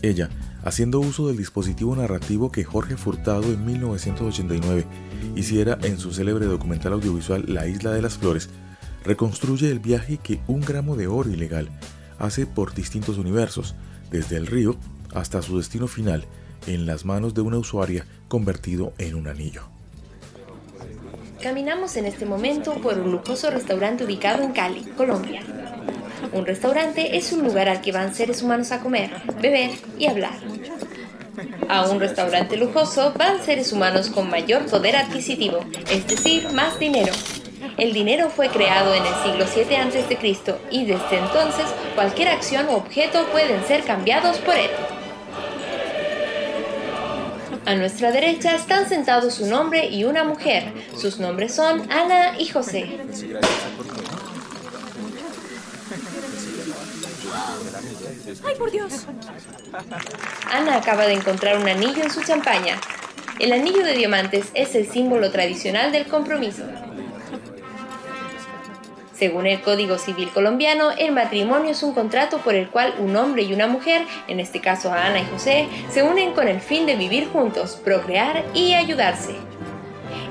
Ella, 0.03 0.31
haciendo 0.63 1.01
uso 1.01 1.27
del 1.27 1.37
dispositivo 1.37 1.97
narrativo 1.97 2.53
que 2.53 2.63
Jorge 2.63 2.97
Furtado 2.97 3.53
en 3.53 3.67
1989 3.67 4.87
hiciera 5.35 5.77
en 5.83 5.99
su 5.99 6.13
célebre 6.13 6.47
documental 6.47 6.93
audiovisual 6.93 7.47
La 7.49 7.67
Isla 7.67 7.91
de 7.91 8.03
las 8.03 8.17
Flores, 8.17 8.49
reconstruye 9.05 9.73
el 9.73 9.81
viaje 9.81 10.19
que 10.19 10.41
un 10.47 10.61
gramo 10.61 10.95
de 10.95 11.09
oro 11.09 11.31
ilegal 11.31 11.69
hace 12.21 12.47
por 12.47 12.75
distintos 12.75 13.19
universos, 13.19 13.75
desde 14.13 14.37
el 14.37 14.47
río 14.47 14.77
hasta 15.15 15.43
su 15.43 15.57
destino 15.59 15.89
final, 15.89 16.27
en 16.67 16.87
las 16.87 17.05
manos 17.05 17.35
de 17.35 17.41
una 17.41 17.59
usuaria 17.59 18.07
convertido 18.35 18.93
en 18.99 19.15
un 19.15 19.29
anillo. 19.29 19.63
Caminamos 21.41 21.97
en 21.97 22.05
este 22.05 22.27
momento 22.27 22.75
por 22.83 22.99
un 22.99 23.13
lujoso 23.13 23.49
restaurante 23.49 24.03
ubicado 24.03 24.43
en 24.43 24.51
Cali, 24.51 24.81
Colombia. 24.97 25.41
Un 26.33 26.45
restaurante 26.45 27.17
es 27.17 27.31
un 27.31 27.45
lugar 27.45 27.69
al 27.69 27.81
que 27.81 27.93
van 27.93 28.13
seres 28.13 28.43
humanos 28.43 28.73
a 28.73 28.81
comer, 28.81 29.11
beber 29.41 29.71
y 30.01 30.09
hablar. 30.09 30.35
A 31.69 31.89
un 31.89 32.01
restaurante 32.01 32.57
lujoso 32.57 33.13
van 33.17 33.41
seres 33.41 33.73
humanos 33.73 34.11
con 34.11 34.29
mayor 34.29 34.67
poder 34.67 34.97
adquisitivo, 34.97 35.61
es 35.89 36.05
decir, 36.09 36.51
más 36.51 36.81
dinero. 36.81 37.13
El 37.79 37.93
dinero 37.93 38.31
fue 38.31 38.49
creado 38.49 38.95
en 38.95 39.05
el 39.07 39.15
siglo 39.23 39.47
7 39.47 39.77
a.C. 39.77 40.57
y 40.73 40.87
desde 40.87 41.19
entonces 41.19 41.67
cualquier 41.95 42.31
acción 42.31 42.67
o 42.69 42.79
objeto 42.79 43.29
pueden 43.31 43.65
ser 43.65 43.85
cambiados 43.85 44.39
por 44.39 44.57
él. 44.57 44.71
A 47.67 47.75
nuestra 47.75 48.13
derecha 48.13 48.55
están 48.55 48.89
sentados 48.89 49.41
un 49.41 49.53
hombre 49.55 49.87
y 49.87 50.05
una 50.05 50.23
mujer. 50.23 50.73
Sus 50.97 51.19
nombres 51.19 51.55
son 51.55 51.91
Ana 51.91 52.39
y 52.39 52.47
José. 52.47 52.99
¡Ay, 58.45 58.55
por 58.59 58.71
Dios! 58.71 59.07
Ana 60.53 60.77
acaba 60.77 61.07
de 61.07 61.15
encontrar 61.15 61.59
un 61.59 61.69
anillo 61.69 62.03
en 62.03 62.11
su 62.11 62.23
champaña. 62.23 62.79
El 63.39 63.53
anillo 63.53 63.85
de 63.85 63.95
diamantes 63.95 64.47
es 64.55 64.75
el 64.75 64.87
símbolo 64.87 65.31
tradicional 65.31 65.91
del 65.91 66.07
compromiso. 66.07 66.65
Según 69.15 69.47
el 69.47 69.61
Código 69.61 69.97
Civil 69.97 70.31
colombiano, 70.31 70.91
el 70.91 71.13
matrimonio 71.13 71.71
es 71.71 71.85
un 71.85 71.95
contrato 71.95 72.39
por 72.39 72.57
el 72.57 72.69
cual 72.69 72.95
un 72.99 73.15
hombre 73.15 73.43
y 73.43 73.55
una 73.55 73.69
mujer, 73.69 74.05
en 74.27 74.41
este 74.41 74.61
caso 74.61 74.93
Ana 74.93 75.21
y 75.21 75.27
José, 75.27 75.69
se 75.89 76.03
unen 76.03 76.33
con 76.33 76.49
el 76.49 76.61
fin 76.61 76.85
de 76.85 76.97
vivir 76.97 77.29
juntos, 77.29 77.81
procrear 77.85 78.45
y 78.55 78.75
ayudarse. 78.75 79.37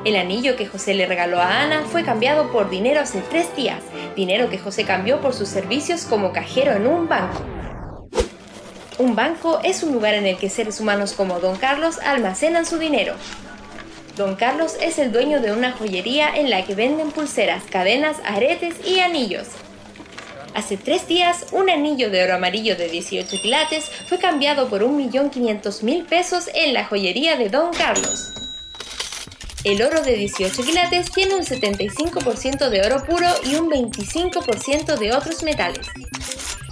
El 0.04 0.18
anillo 0.18 0.58
que 0.58 0.68
José 0.68 0.94
le 0.96 1.06
regaló 1.06 1.40
a 1.40 1.62
Ana 1.62 1.84
fue 1.90 2.04
cambiado 2.04 2.52
por 2.52 2.70
dinero 2.70 3.00
hace 3.00 3.22
tres 3.30 3.56
días, 3.56 3.82
dinero 4.18 4.50
que 4.50 4.60
José 4.60 4.84
cambió 4.84 5.22
por 5.22 5.34
sus 5.34 5.48
servicios 5.48 6.04
como 6.04 6.34
cajero 6.34 6.74
en 6.74 6.86
un 6.86 7.08
banco. 7.08 7.42
Un 9.00 9.16
banco 9.16 9.62
es 9.64 9.82
un 9.82 9.94
lugar 9.94 10.14
en 10.14 10.26
el 10.26 10.38
que 10.38 10.50
seres 10.50 10.82
humanos 10.82 11.14
como 11.14 11.40
Don 11.40 11.56
Carlos 11.56 12.00
almacenan 12.00 12.66
su 12.66 12.78
dinero. 12.80 13.16
Don 14.18 14.36
Carlos 14.36 14.76
es 14.80 15.00
el 15.00 15.12
dueño 15.12 15.42
de 15.42 15.52
una 15.52 15.72
joyería 15.72 16.36
en 16.36 16.52
la 16.52 16.64
que 16.66 16.76
venden 16.76 17.12
pulseras, 17.12 17.64
cadenas, 17.64 18.18
aretes 18.24 18.76
y 18.86 19.00
anillos. 19.00 19.48
Hace 20.54 20.78
tres 20.78 21.08
días, 21.08 21.48
un 21.52 21.68
anillo 21.68 22.12
de 22.12 22.24
oro 22.24 22.36
amarillo 22.36 22.76
de 22.76 22.90
18 22.90 23.42
quilates 23.42 23.90
fue 24.08 24.20
cambiado 24.20 24.70
por 24.70 24.84
1.500.000 24.84 26.06
pesos 26.06 26.48
en 26.54 26.76
la 26.76 26.86
joyería 26.86 27.38
de 27.38 27.50
Don 27.50 27.74
Carlos. 27.74 28.34
El 29.64 29.82
oro 29.82 30.02
de 30.02 30.14
18 30.16 30.62
quilates 30.64 31.12
tiene 31.12 31.34
un 31.36 31.42
75% 31.42 32.70
de 32.70 32.86
oro 32.86 33.04
puro 33.04 33.28
y 33.46 33.56
un 33.56 33.72
25% 33.72 35.00
de 35.00 35.14
otros 35.14 35.42
metales. 35.42 35.88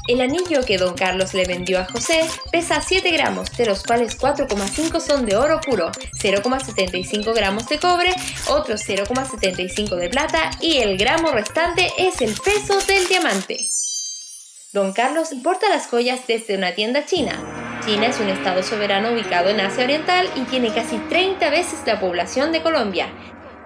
El 0.07 0.19
anillo 0.19 0.61
que 0.65 0.77
don 0.77 0.95
Carlos 0.95 1.33
le 1.35 1.45
vendió 1.45 1.79
a 1.79 1.85
José 1.85 2.21
pesa 2.51 2.81
7 2.81 3.11
gramos, 3.11 3.55
de 3.55 3.67
los 3.67 3.83
cuales 3.83 4.19
4,5 4.19 4.99
son 4.99 5.25
de 5.27 5.35
oro 5.35 5.61
puro, 5.61 5.91
0,75 5.91 7.35
gramos 7.35 7.67
de 7.67 7.77
cobre, 7.77 8.13
otros 8.49 8.81
0,75 8.87 9.95
de 9.95 10.09
plata 10.09 10.51
y 10.59 10.79
el 10.79 10.97
gramo 10.97 11.31
restante 11.31 11.91
es 11.99 12.19
el 12.21 12.33
peso 12.33 12.79
del 12.87 13.07
diamante. 13.07 13.69
Don 14.73 14.91
Carlos 14.93 15.31
importa 15.31 15.69
las 15.69 15.87
joyas 15.87 16.21
desde 16.27 16.57
una 16.57 16.73
tienda 16.73 17.05
china. 17.05 17.37
China 17.85 18.07
es 18.07 18.19
un 18.19 18.29
estado 18.29 18.63
soberano 18.63 19.11
ubicado 19.11 19.49
en 19.49 19.59
Asia 19.59 19.83
Oriental 19.83 20.27
y 20.35 20.41
tiene 20.41 20.73
casi 20.73 20.97
30 20.97 21.49
veces 21.49 21.79
la 21.85 21.99
población 21.99 22.51
de 22.51 22.61
Colombia, 22.61 23.07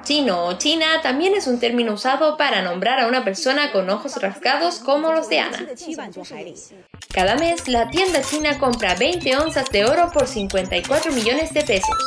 Chino 0.06 0.46
o 0.46 0.54
china 0.54 1.02
también 1.02 1.34
es 1.34 1.48
un 1.48 1.60
término 1.60 1.94
usado 1.94 2.38
para 2.38 2.62
nombrar 2.62 3.00
a 3.00 3.08
una 3.08 3.26
persona 3.26 3.72
con 3.72 3.90
ojos 3.90 4.22
rasgados 4.22 4.76
como 4.76 5.12
los 5.12 5.30
de 5.30 5.40
Ana. 5.40 5.66
Cada 7.12 7.36
mes, 7.36 7.68
la 7.68 7.90
tienda 7.90 8.22
china 8.22 8.60
compra 8.60 8.94
20 8.94 9.36
onzas 9.38 9.68
de 9.72 9.84
oro 9.84 10.12
por 10.14 10.28
54 10.28 11.12
millones 11.12 11.56
de 11.56 11.64
pesos. 11.64 11.98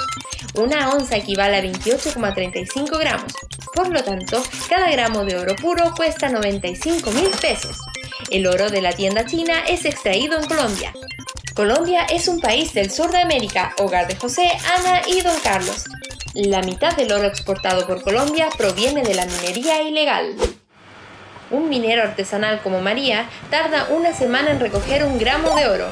Una 0.55 0.91
onza 0.91 1.17
equivale 1.17 1.57
a 1.57 1.63
28,35 1.63 2.99
gramos. 3.01 3.33
Por 3.75 3.89
lo 3.89 4.05
tanto, 4.05 4.45
cada 4.69 4.89
gramo 4.93 5.25
de 5.25 5.37
oro 5.37 5.57
puro 5.57 5.93
cuesta 5.97 6.29
95 6.29 7.11
mil 7.11 7.31
pesos. 7.41 7.79
El 8.31 8.47
oro 8.47 8.71
de 8.71 8.81
la 8.81 8.93
tienda 8.93 9.27
china 9.27 9.65
es 9.67 9.85
extraído 9.85 10.39
en 10.39 10.47
Colombia. 10.47 10.95
Colombia 11.53 12.07
es 12.09 12.29
un 12.29 12.39
país 12.39 12.73
del 12.75 12.93
sur 12.93 13.11
de 13.11 13.19
América, 13.19 13.75
hogar 13.79 14.07
de 14.07 14.15
José, 14.15 14.49
Ana 14.77 15.03
y 15.09 15.21
Don 15.23 15.37
Carlos. 15.41 15.87
La 16.35 16.61
mitad 16.61 16.95
del 16.95 17.11
oro 17.11 17.27
exportado 17.27 17.87
por 17.87 18.03
Colombia 18.03 18.49
proviene 18.57 19.03
de 19.03 19.15
la 19.15 19.25
minería 19.25 19.81
ilegal. 19.81 20.35
Un 21.51 21.71
minero 21.71 22.03
artesanal 22.03 22.61
como 22.61 22.83
María 22.83 23.25
tarda 23.51 23.89
una 23.89 24.13
semana 24.13 24.51
en 24.51 24.61
recoger 24.61 25.05
un 25.05 25.19
gramo 25.19 25.55
de 25.57 25.67
oro. 25.67 25.87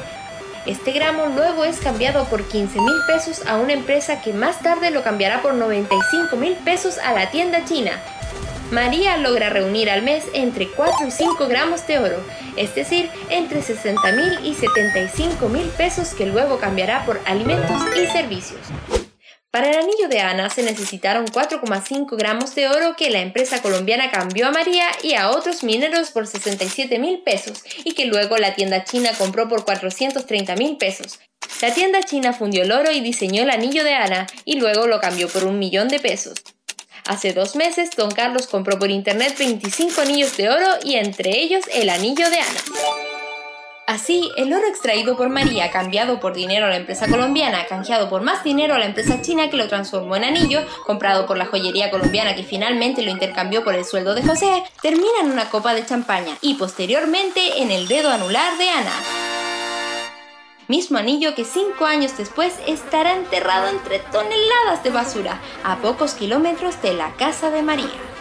Este 0.67 0.91
gramo 0.91 1.25
luego 1.35 1.65
es 1.65 1.79
cambiado 1.79 2.25
por 2.25 2.47
15 2.47 2.79
mil 2.79 2.95
pesos 3.07 3.47
a 3.47 3.57
una 3.57 3.73
empresa 3.73 4.21
que 4.21 4.31
más 4.31 4.59
tarde 4.59 4.91
lo 4.91 5.01
cambiará 5.01 5.41
por 5.41 5.55
95 5.55 6.35
mil 6.35 6.53
pesos 6.57 6.99
a 6.99 7.13
la 7.13 7.31
tienda 7.31 7.65
china. 7.65 7.93
María 8.69 9.17
logra 9.17 9.49
reunir 9.49 9.89
al 9.89 10.03
mes 10.03 10.25
entre 10.33 10.67
4 10.67 11.07
y 11.07 11.11
5 11.11 11.47
gramos 11.47 11.87
de 11.87 11.97
oro, 11.97 12.17
es 12.57 12.75
decir, 12.75 13.09
entre 13.29 13.63
60 13.63 14.11
mil 14.11 14.39
y 14.43 14.53
75 14.53 15.49
mil 15.49 15.65
pesos 15.69 16.09
que 16.09 16.27
luego 16.27 16.59
cambiará 16.59 17.05
por 17.05 17.19
alimentos 17.25 17.81
y 17.95 18.05
servicios. 18.07 18.59
Para 19.57 19.71
el 19.71 19.77
anillo 19.77 20.07
de 20.07 20.19
Ana 20.19 20.51
se 20.51 20.61
necesitaron 20.61 21.25
4,5 21.25 22.15
gramos 22.15 22.53
de 22.53 22.67
oro 22.67 22.95
que 22.95 23.09
la 23.09 23.21
empresa 23.21 23.59
colombiana 23.59 24.11
cambió 24.11 24.45
a 24.45 24.51
María 24.51 24.85
y 25.01 25.15
a 25.15 25.31
otros 25.31 25.63
mineros 25.63 26.11
por 26.11 26.27
67 26.27 26.99
mil 26.99 27.23
pesos 27.23 27.63
y 27.83 27.93
que 27.93 28.05
luego 28.05 28.37
la 28.37 28.53
tienda 28.53 28.83
china 28.83 29.09
compró 29.17 29.49
por 29.49 29.65
430 29.65 30.55
mil 30.57 30.77
pesos. 30.77 31.19
La 31.59 31.73
tienda 31.73 32.03
china 32.03 32.33
fundió 32.33 32.61
el 32.61 32.71
oro 32.71 32.91
y 32.91 32.99
diseñó 32.99 33.41
el 33.41 33.49
anillo 33.49 33.83
de 33.83 33.95
Ana 33.95 34.27
y 34.45 34.59
luego 34.59 34.85
lo 34.85 35.01
cambió 35.01 35.27
por 35.27 35.43
un 35.43 35.57
millón 35.57 35.87
de 35.87 35.99
pesos. 35.99 36.35
Hace 37.07 37.33
dos 37.33 37.55
meses, 37.55 37.89
don 37.97 38.11
Carlos 38.11 38.45
compró 38.45 38.77
por 38.77 38.91
internet 38.91 39.33
25 39.39 40.01
anillos 40.01 40.37
de 40.37 40.49
oro 40.49 40.67
y 40.83 40.97
entre 40.97 41.35
ellos 41.35 41.65
el 41.73 41.89
anillo 41.89 42.29
de 42.29 42.37
Ana. 42.37 43.26
Así, 43.87 44.29
el 44.35 44.51
oro 44.51 44.67
extraído 44.67 45.15
por 45.15 45.29
María, 45.29 45.71
cambiado 45.71 46.19
por 46.19 46.33
dinero 46.33 46.65
a 46.65 46.69
la 46.69 46.75
empresa 46.75 47.07
colombiana, 47.07 47.67
canjeado 47.67 48.09
por 48.09 48.21
más 48.21 48.43
dinero 48.43 48.75
a 48.75 48.79
la 48.79 48.85
empresa 48.85 49.21
china 49.21 49.49
que 49.49 49.55
lo 49.55 49.69
transformó 49.69 50.17
en 50.17 50.25
anillo, 50.25 50.59
comprado 50.85 51.25
por 51.25 51.37
la 51.37 51.45
joyería 51.45 51.89
colombiana 51.89 52.35
que 52.35 52.43
finalmente 52.43 53.01
lo 53.01 53.11
intercambió 53.11 53.63
por 53.63 53.75
el 53.75 53.85
sueldo 53.85 54.13
de 54.13 54.23
José, 54.23 54.61
termina 54.81 55.21
en 55.23 55.31
una 55.31 55.49
copa 55.49 55.73
de 55.73 55.85
champaña 55.85 56.37
y 56.41 56.55
posteriormente 56.55 57.61
en 57.61 57.71
el 57.71 57.87
dedo 57.87 58.09
anular 58.09 58.57
de 58.57 58.69
Ana. 58.69 58.91
Mismo 60.67 60.97
anillo 60.97 61.33
que 61.33 61.45
cinco 61.45 61.85
años 61.85 62.17
después 62.17 62.55
estará 62.67 63.13
enterrado 63.13 63.69
entre 63.69 63.99
toneladas 63.99 64.83
de 64.83 64.89
basura, 64.89 65.39
a 65.63 65.77
pocos 65.77 66.13
kilómetros 66.13 66.81
de 66.81 66.93
la 66.93 67.13
casa 67.13 67.51
de 67.51 67.61
María. 67.61 68.16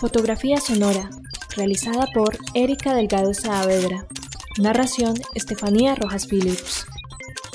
Fotografía 0.00 0.56
sonora, 0.62 1.10
realizada 1.54 2.06
por 2.14 2.38
Erika 2.54 2.94
Delgado 2.94 3.34
Saavedra. 3.34 4.06
Narración, 4.58 5.12
Estefanía 5.34 5.94
Rojas 5.94 6.26
Phillips. 6.26 6.86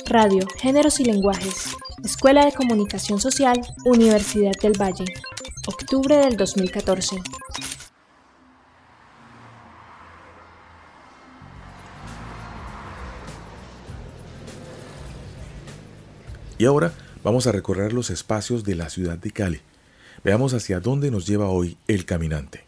Radio, 0.05 0.45
Géneros 0.60 0.99
y 0.99 1.05
Lenguajes. 1.05 1.75
Escuela 2.03 2.45
de 2.45 2.51
Comunicación 2.51 3.19
Social, 3.19 3.60
Universidad 3.84 4.51
del 4.62 4.79
Valle. 4.79 5.05
Octubre 5.65 6.17
del 6.17 6.38
2014. 6.38 7.15
Y 16.60 16.65
ahora 16.65 16.93
vamos 17.23 17.47
a 17.47 17.51
recorrer 17.51 17.91
los 17.91 18.12
espacios 18.12 18.63
de 18.63 18.75
la 18.75 18.89
ciudad 18.91 19.17
de 19.17 19.31
Cali 19.31 19.62
Veamos 20.26 20.56
hacia 20.56 20.80
dónde 20.80 21.12
nos 21.12 21.28
lleva 21.28 21.50
hoy 21.50 21.78
el 21.88 22.04
caminante. 22.04 22.64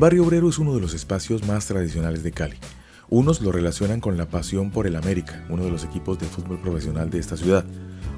Barrio 0.00 0.24
obrero 0.24 0.48
es 0.48 0.58
uno 0.58 0.74
de 0.74 0.80
los 0.80 0.94
espacios 0.94 1.46
más 1.46 1.66
tradicionales 1.66 2.22
de 2.22 2.32
Cali. 2.32 2.56
Unos 3.10 3.42
lo 3.42 3.52
relacionan 3.52 4.00
con 4.00 4.16
la 4.16 4.30
pasión 4.30 4.70
por 4.70 4.86
el 4.86 4.96
América, 4.96 5.44
uno 5.50 5.62
de 5.64 5.70
los 5.70 5.84
equipos 5.84 6.18
de 6.18 6.24
fútbol 6.24 6.58
profesional 6.58 7.10
de 7.10 7.18
esta 7.18 7.36
ciudad. 7.36 7.66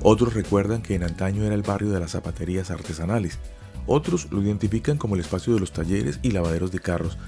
Otros 0.00 0.32
recuerdan 0.32 0.80
que 0.82 0.94
en 0.94 1.02
antaño 1.02 1.42
era 1.42 1.56
el 1.56 1.62
barrio 1.62 1.90
de 1.90 1.98
las 1.98 2.12
zapaterías 2.12 2.70
artesanales. 2.70 3.40
Otros 3.88 4.30
lo 4.30 4.40
identifican 4.40 4.96
como 4.96 5.16
el 5.16 5.22
espacio 5.22 5.54
de 5.54 5.58
los 5.58 5.72
talleres 5.72 6.20
y 6.22 6.30
lavaderos 6.30 6.70
de 6.70 6.78
carros. 6.78 7.18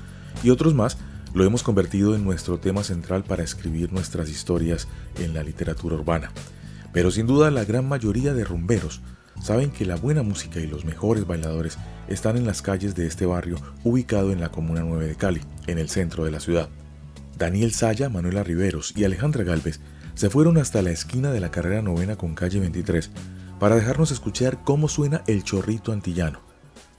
Y 0.45 0.51
otros 0.51 0.73
más 0.73 0.99
lo 1.33 1.43
hemos 1.45 1.65
convertido 1.65 2.15
en 2.15 2.23
nuestro 2.23 2.61
tema 2.61 2.85
central 2.85 3.25
para 3.25 3.43
escribir 3.43 3.93
nuestras 3.93 4.29
historias 4.29 4.87
en 5.19 5.35
la 5.35 5.43
literatura 5.43 5.97
urbana. 5.97 6.31
Pero 6.93 7.11
sin 7.11 7.27
duda 7.27 7.51
la 7.51 7.65
gran 7.65 7.89
mayoría 7.89 8.35
de 8.35 8.45
rumberos 8.45 9.01
saben 9.43 9.73
que 9.73 9.85
la 9.85 9.97
buena 9.97 10.23
música 10.23 10.61
y 10.61 10.69
los 10.69 10.85
mejores 10.85 11.27
bailadores 11.27 11.77
están 12.09 12.37
en 12.37 12.47
las 12.47 12.63
calles 12.63 12.95
de 12.95 13.07
este 13.07 13.27
barrio 13.27 13.57
ubicado 13.83 14.33
en 14.33 14.41
la 14.41 14.51
Comuna 14.51 14.83
9 14.83 15.07
de 15.07 15.15
Cali, 15.15 15.41
en 15.67 15.79
el 15.79 15.89
centro 15.89 16.25
de 16.25 16.31
la 16.31 16.41
ciudad. 16.41 16.69
Daniel 17.39 17.73
Saya, 17.73 18.09
Manuela 18.09 18.43
Riveros 18.43 18.93
y 18.97 19.05
Alejandra 19.05 19.45
Galvez 19.45 19.81
se 20.15 20.31
fueron 20.31 20.59
hasta 20.59 20.83
la 20.83 20.91
esquina 20.91 21.33
de 21.33 21.41
la 21.41 21.51
carrera 21.51 21.83
novena 21.83 22.17
con 22.17 22.35
calle 22.35 22.61
23 22.61 23.11
para 23.59 23.77
dejarnos 23.77 24.11
escuchar 24.11 24.63
cómo 24.63 24.89
suena 24.89 25.23
el 25.27 25.43
chorrito 25.43 25.93
antillano, 25.93 26.41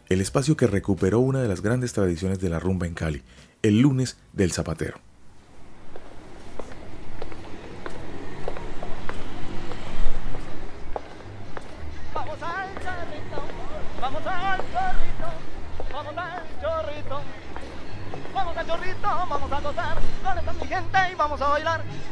el 0.10 0.22
espacio 0.22 0.58
que 0.58 0.68
recuperó 0.68 1.20
una 1.20 1.42
de 1.42 1.48
las 1.48 1.62
grandes 1.62 1.94
tradiciones 1.94 2.40
de 2.40 2.50
la 2.50 2.60
rumba 2.60 2.88
en 2.88 2.94
Cali, 2.94 3.24
el 3.62 3.80
lunes 3.80 4.18
del 4.34 4.52
zapatero. 4.52 5.00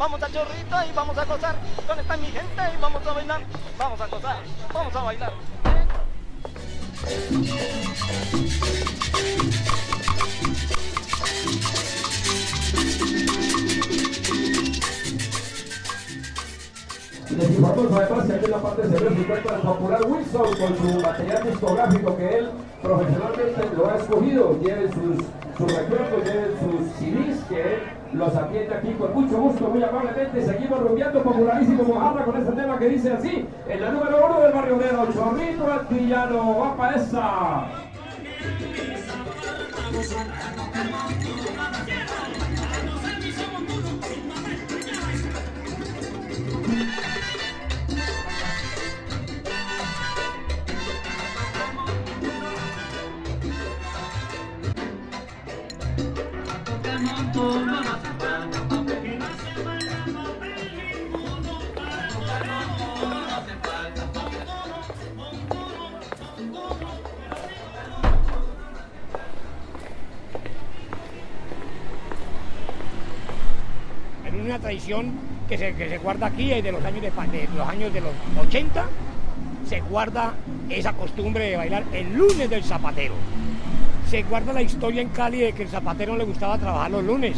Vamos 0.03 0.21
a 0.21 0.29
chorrito 0.29 0.75
y 0.85 0.93
vamos 0.93 1.17
a 1.17 1.23
gozar. 1.23 1.55
Con 1.87 1.97
esta 1.97 2.17
mi 2.17 2.25
gente 2.25 2.61
y 2.77 2.81
vamos 2.81 3.07
a 3.07 3.13
bailar. 3.13 3.41
Vamos 3.79 4.01
a 4.01 4.07
gozar, 4.07 4.35
vamos 4.73 4.95
a 4.97 5.01
bailar. 5.01 5.33
Les 17.29 17.49
informamos 17.49 17.97
además 17.97 18.25
que 18.27 18.33
aquí 18.33 18.45
en 18.45 18.51
la 18.51 18.61
parte 18.61 18.81
de 18.81 18.99
se 18.99 19.07
encuentra 19.07 19.55
el 19.55 19.61
popular 19.61 20.05
Wilson 20.05 20.57
con 20.57 20.77
su 20.79 20.99
material 20.99 21.43
discográfico 21.49 22.17
que 22.17 22.37
él 22.39 22.51
profesionalmente 22.81 23.75
lo 23.77 23.89
ha 23.89 23.95
escogido. 23.95 24.49
Tiene 24.61 24.91
sus 24.91 25.25
sus 25.57 25.71
recuerdos, 25.71 26.23
lleven 26.25 26.51
sus 26.59 26.91
CDs, 26.97 27.43
que 27.47 27.61
él 27.61 27.92
los 28.13 28.35
atiende 28.35 28.75
aquí 28.75 28.93
con 28.93 29.13
mucho 29.13 29.37
gusto, 29.37 29.67
muy 29.69 29.83
amablemente. 29.83 30.41
Seguimos 30.41 30.79
rumbeando 30.79 31.23
popularísimo 31.23 31.83
Mojarra 31.83 32.25
con 32.25 32.37
este 32.37 32.51
tema 32.53 32.77
que 32.77 32.89
dice 32.89 33.11
así, 33.11 33.45
en 33.67 33.81
la 33.81 33.91
número 33.91 34.25
uno 34.25 34.39
del 34.41 34.53
barrio 34.53 34.75
obrero, 34.75 35.07
Chorrito 35.13 35.71
Antillano, 35.71 36.59
va 36.59 36.77
para 36.77 36.95
esa. 36.97 37.67
Tradición 74.73 75.11
que 75.47 75.57
se, 75.57 75.73
que 75.75 75.89
se 75.89 75.97
guarda 75.99 76.27
aquí 76.27 76.49
de 76.49 76.71
los 76.71 76.83
años 76.83 77.01
de, 77.01 77.11
de 77.11 77.47
los 77.55 77.67
años 77.67 77.93
de 77.93 78.01
los 78.01 78.11
80 78.39 78.85
se 79.67 79.81
guarda 79.81 80.33
esa 80.69 80.93
costumbre 80.93 81.49
de 81.49 81.57
bailar 81.57 81.83
el 81.93 82.13
lunes 82.13 82.49
del 82.49 82.63
zapatero 82.63 83.13
se 84.09 84.23
guarda 84.23 84.53
la 84.53 84.61
historia 84.61 85.01
en 85.01 85.09
Cali 85.09 85.39
de 85.39 85.53
que 85.53 85.63
el 85.63 85.69
zapatero 85.69 86.15
le 86.15 86.23
gustaba 86.23 86.59
trabajar 86.59 86.91
los 86.91 87.03
lunes. 87.03 87.35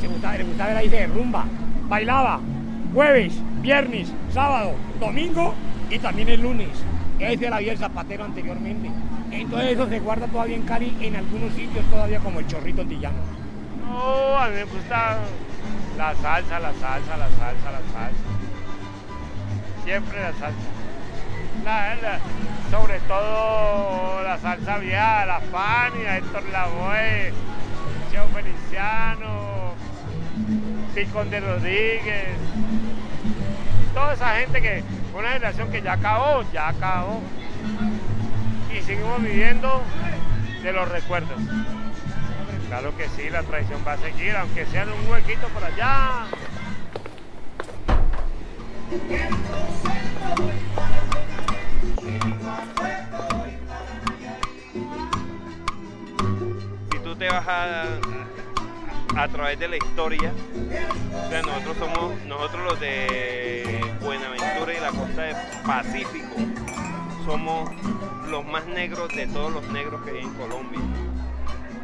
Se 0.00 0.08
gustaba, 0.08 0.36
le 0.36 0.42
gustaba 0.42 0.76
ahí 0.76 0.88
de 0.88 1.06
rumba. 1.06 1.44
Bailaba 1.88 2.40
jueves, 2.92 3.34
viernes, 3.62 4.12
sábado, 4.34 4.72
domingo 4.98 5.54
y 5.88 6.00
también 6.00 6.28
el 6.28 6.42
lunes. 6.42 6.70
Ese 7.20 7.46
era 7.46 7.60
el 7.60 7.78
zapatero 7.78 8.24
anteriormente. 8.24 8.90
Entonces 9.30 9.70
eso 9.70 9.88
se 9.88 10.00
guarda 10.00 10.26
todavía 10.26 10.56
en 10.56 10.62
Cali 10.62 10.96
en 11.00 11.14
algunos 11.14 11.52
sitios 11.52 11.84
todavía 11.84 12.18
como 12.18 12.40
el 12.40 12.48
chorrito 12.48 12.82
antillano. 12.82 13.18
No, 13.86 14.36
a 14.38 14.48
mí 14.48 14.54
me 14.56 14.64
gusta 14.64 15.18
la 15.96 16.14
salsa, 16.14 16.58
la 16.58 16.72
salsa, 16.72 17.16
la 17.16 17.28
salsa, 17.28 17.70
la 17.70 17.80
salsa. 17.92 18.24
Siempre 19.84 20.20
la 20.20 20.32
salsa 20.32 20.80
sobre 22.70 23.00
todo 23.00 24.22
la 24.22 24.38
salsa 24.38 24.78
vieja, 24.78 25.26
la 25.26 25.40
Fania, 25.40 26.18
Héctor 26.18 26.44
Lavoe, 26.50 27.32
Cheo 28.10 28.26
Feliciano, 28.28 29.74
Picón 30.94 31.30
de 31.30 31.40
Rodríguez, 31.40 32.28
toda 33.92 34.14
esa 34.14 34.36
gente 34.36 34.62
que, 34.62 34.82
una 35.14 35.32
generación 35.32 35.70
que 35.70 35.82
ya 35.82 35.94
acabó, 35.94 36.44
ya 36.52 36.68
acabó. 36.68 37.20
Y 38.74 38.80
seguimos 38.82 39.22
viviendo 39.22 39.82
de 40.62 40.72
los 40.72 40.88
recuerdos. 40.88 41.40
Claro 42.70 42.96
que 42.96 43.08
sí, 43.08 43.28
la 43.28 43.42
tradición 43.42 43.82
va 43.84 43.94
a 43.94 43.98
seguir, 43.98 44.30
aunque 44.36 44.64
sea 44.66 44.84
en 44.84 44.90
un 44.90 45.10
huequito 45.10 45.48
por 45.48 45.64
allá. 45.64 46.24
Si 56.92 56.98
tú 57.00 57.16
te 57.16 57.28
vas 57.28 57.48
a, 57.48 57.86
a 59.16 59.28
través 59.28 59.58
de 59.58 59.66
la 59.66 59.76
historia, 59.76 60.32
o 61.12 61.28
sea, 61.28 61.42
nosotros 61.42 61.76
somos, 61.76 62.22
nosotros 62.26 62.64
los 62.66 62.78
de 62.78 63.80
Buenaventura 64.00 64.74
y 64.74 64.80
la 64.80 64.90
costa 64.92 65.22
del 65.22 65.36
Pacífico, 65.66 66.36
somos 67.24 67.68
los 68.28 68.44
más 68.46 68.64
negros 68.66 69.08
de 69.08 69.26
todos 69.26 69.52
los 69.52 69.68
negros 69.70 70.02
que 70.04 70.12
hay 70.12 70.18
en 70.18 70.34
Colombia. 70.34 70.80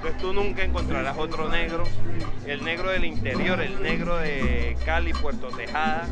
Entonces 0.06 0.22
tú 0.22 0.32
nunca 0.32 0.62
encontrarás 0.62 1.18
otro 1.18 1.48
negro, 1.48 1.82
el 2.46 2.64
negro 2.64 2.90
del 2.90 3.04
interior, 3.04 3.60
el 3.60 3.82
negro 3.82 4.16
de 4.18 4.76
Cali, 4.84 5.12
Puerto 5.12 5.48
Tejada, 5.48 6.06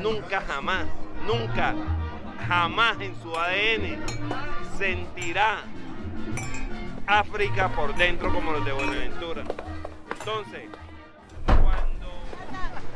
nunca 0.00 0.40
jamás, 0.40 0.86
nunca, 1.24 1.72
jamás 2.48 3.00
en 3.00 3.14
su 3.22 3.32
ADN 3.36 4.04
sentirá 4.76 5.62
África 7.06 7.68
por 7.68 7.94
dentro 7.94 8.34
como 8.34 8.50
los 8.50 8.64
de 8.64 8.72
Buenaventura. 8.72 9.44
Entonces, 10.18 10.62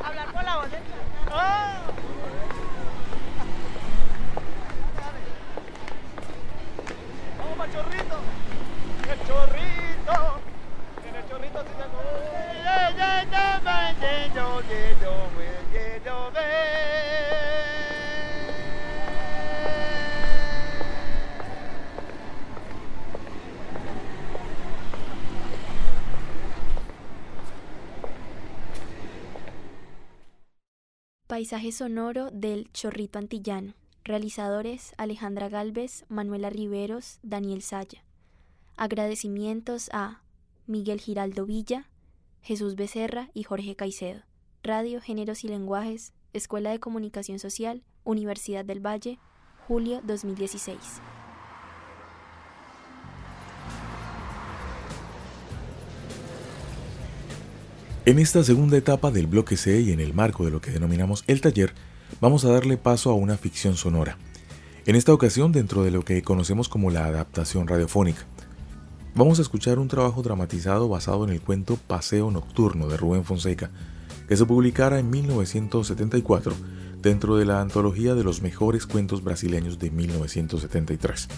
Hablar 0.05 0.33
por 0.33 0.43
la 0.43 0.57
voz. 0.57 0.67
Vamos 7.39 7.59
pa' 7.59 7.71
chorrito. 7.71 8.17
El 9.09 9.29
chorrito. 9.29 9.92
Paisaje 31.33 31.73
sonoro 31.73 32.29
del 32.31 32.69
Chorrito 32.73 33.19
Antillano. 33.19 33.73
Realizadores 34.05 34.93
Alejandra 34.99 35.49
Galvez, 35.49 36.05
Manuela 36.09 36.51
Riveros, 36.51 37.21
Daniel 37.23 37.63
Saya. 37.63 38.05
Agradecimientos 38.77 39.91
a 39.93 40.23
Miguel 40.67 41.01
Giraldo 41.01 41.47
Villa, 41.47 41.89
Jesús 42.41 42.75
Becerra 42.75 43.31
y 43.35 43.43
Jorge 43.45 43.77
Caicedo. 43.77 44.23
Radio, 44.63 45.01
Géneros 45.01 45.45
y 45.45 45.49
Lenguajes, 45.49 46.13
Escuela 46.33 46.71
de 46.71 46.81
Comunicación 46.81 47.39
Social, 47.39 47.83
Universidad 48.05 48.65
del 48.65 48.85
Valle, 48.85 49.19
julio 49.67 50.01
2016. 50.05 50.79
En 58.05 58.19
esta 58.19 58.43
segunda 58.43 58.77
etapa 58.77 59.11
del 59.11 59.27
bloque 59.27 59.57
C 59.57 59.81
y 59.81 59.93
en 59.93 60.01
el 60.01 60.15
marco 60.15 60.45
de 60.45 60.51
lo 60.51 60.61
que 60.61 60.73
denominamos 60.73 61.23
el 61.29 61.41
taller, 61.41 61.75
vamos 62.21 62.45
a 62.45 62.53
darle 62.53 62.77
paso 62.77 63.11
a 63.11 63.15
una 63.15 63.37
ficción 63.37 63.77
sonora. 63.77 64.19
En 64.87 64.97
esta 64.97 65.13
ocasión 65.13 65.53
dentro 65.53 65.85
de 65.85 65.93
lo 65.93 66.05
que 66.05 66.23
conocemos 66.23 66.69
como 66.69 66.91
la 66.91 67.05
adaptación 67.05 67.69
radiofónica. 67.69 68.27
Vamos 69.15 69.39
a 69.39 69.43
escuchar 69.43 69.79
un 69.79 69.89
trabajo 69.89 70.23
dramatizado 70.23 70.89
basado 70.89 71.25
en 71.25 71.31
el 71.31 71.43
cuento 71.43 71.77
Paseo 71.77 72.31
Nocturno 72.31 72.89
de 72.89 72.97
Rubén 72.97 73.25
Fonseca, 73.25 73.71
que 74.27 74.39
se 74.39 74.47
publicara 74.47 74.99
en 74.99 75.11
1974 75.11 76.55
dentro 77.03 77.37
de 77.37 77.45
la 77.45 77.61
antología 77.61 78.15
de 78.15 78.25
los 78.25 78.41
mejores 78.41 78.87
cuentos 78.87 79.23
brasileños 79.23 79.79
de 79.79 79.91
1973. 79.91 81.29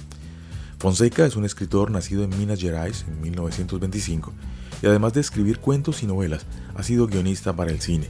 Fonseca 0.78 1.26
es 1.26 1.34
un 1.34 1.44
escritor 1.44 1.90
nacido 1.90 2.22
en 2.22 2.38
Minas 2.38 2.60
Gerais 2.60 3.06
en 3.08 3.20
1925 3.20 4.32
y 4.80 4.86
además 4.86 5.12
de 5.14 5.22
escribir 5.22 5.58
cuentos 5.58 6.04
y 6.04 6.06
novelas, 6.06 6.46
ha 6.76 6.82
sido 6.84 7.08
guionista 7.08 7.56
para 7.56 7.72
el 7.72 7.80
cine. 7.80 8.08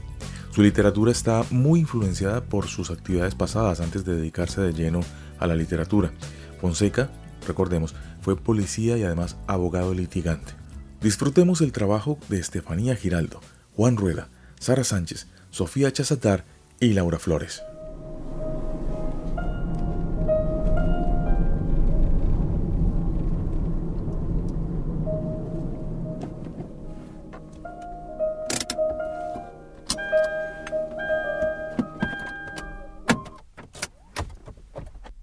Su 0.50 0.62
literatura 0.62 1.10
está 1.10 1.42
muy 1.50 1.80
influenciada 1.80 2.44
por 2.44 2.66
sus 2.66 2.90
actividades 2.90 3.34
pasadas 3.34 3.80
antes 3.80 4.04
de 4.04 4.14
dedicarse 4.14 4.60
de 4.60 4.74
lleno 4.74 5.00
a 5.38 5.46
la 5.46 5.54
literatura. 5.54 6.12
Fonseca, 6.60 7.10
recordemos, 7.46 7.94
fue 8.24 8.36
policía 8.36 8.96
y 8.96 9.02
además 9.02 9.36
abogado 9.46 9.92
litigante. 9.92 10.54
Disfrutemos 11.02 11.60
el 11.60 11.72
trabajo 11.72 12.18
de 12.30 12.38
Estefanía 12.38 12.96
Giraldo, 12.96 13.42
Juan 13.76 13.98
Rueda, 13.98 14.30
Sara 14.58 14.82
Sánchez, 14.82 15.26
Sofía 15.50 15.92
Chazatar 15.92 16.46
y 16.80 16.94
Laura 16.94 17.18
Flores. 17.18 17.62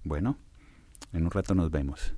Bueno, 0.04 0.38
en 1.12 1.24
un 1.24 1.30
rato 1.32 1.56
nos 1.56 1.68
vemos. 1.68 2.14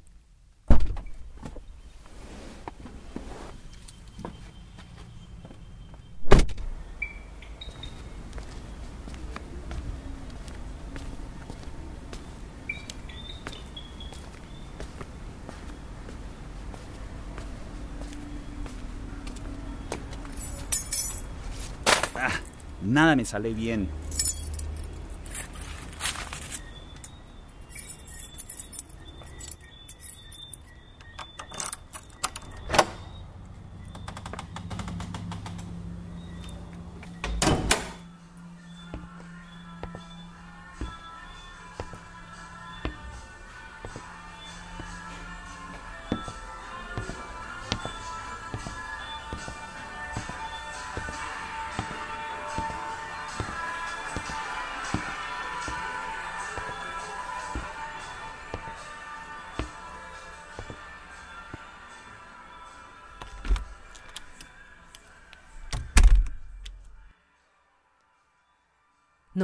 Ah, 22.16 22.30
nada 22.84 23.16
me 23.16 23.24
sale 23.24 23.54
bien. 23.54 23.88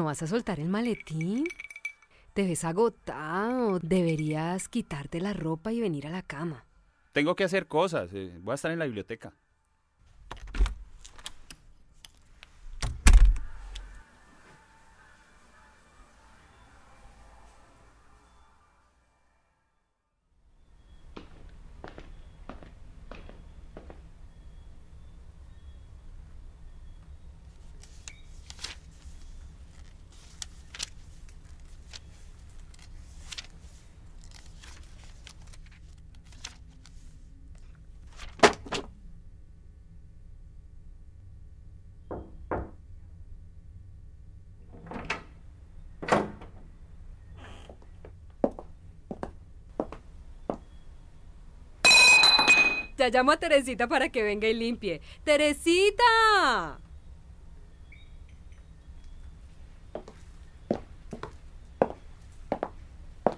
¿No 0.01 0.07
vas 0.07 0.23
a 0.23 0.27
soltar 0.27 0.59
el 0.61 0.71
maletín? 0.71 1.45
¿Te 2.33 2.47
ves 2.47 2.65
agotado? 2.65 3.79
Deberías 3.81 4.67
quitarte 4.67 5.21
la 5.21 5.35
ropa 5.35 5.73
y 5.75 5.81
venir 5.83 6.07
a 6.07 6.11
la 6.11 6.23
cama. 6.23 6.65
Tengo 7.13 7.37
que 7.37 7.45
hacer 7.45 7.67
cosas. 7.67 8.09
eh, 8.15 8.33
Voy 8.41 8.53
a 8.53 8.55
estar 8.55 8.71
en 8.71 8.79
la 8.79 8.87
biblioteca. 8.87 9.35
Ya 53.01 53.09
llamo 53.09 53.33
a 53.33 53.39
Teresita 53.39 53.89
para 53.89 54.11
que 54.11 54.23
venga 54.23 54.47
y 54.47 54.53
limpie. 54.53 55.01
¡Teresita! 55.25 56.05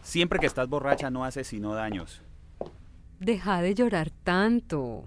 Siempre 0.02 0.40
que 0.40 0.46
estás 0.46 0.68
borracha 0.68 1.10
no 1.10 1.24
haces 1.24 1.46
sino 1.46 1.74
daños. 1.74 2.22
Deja 3.20 3.62
de 3.62 3.76
llorar 3.76 4.10
tanto. 4.10 5.04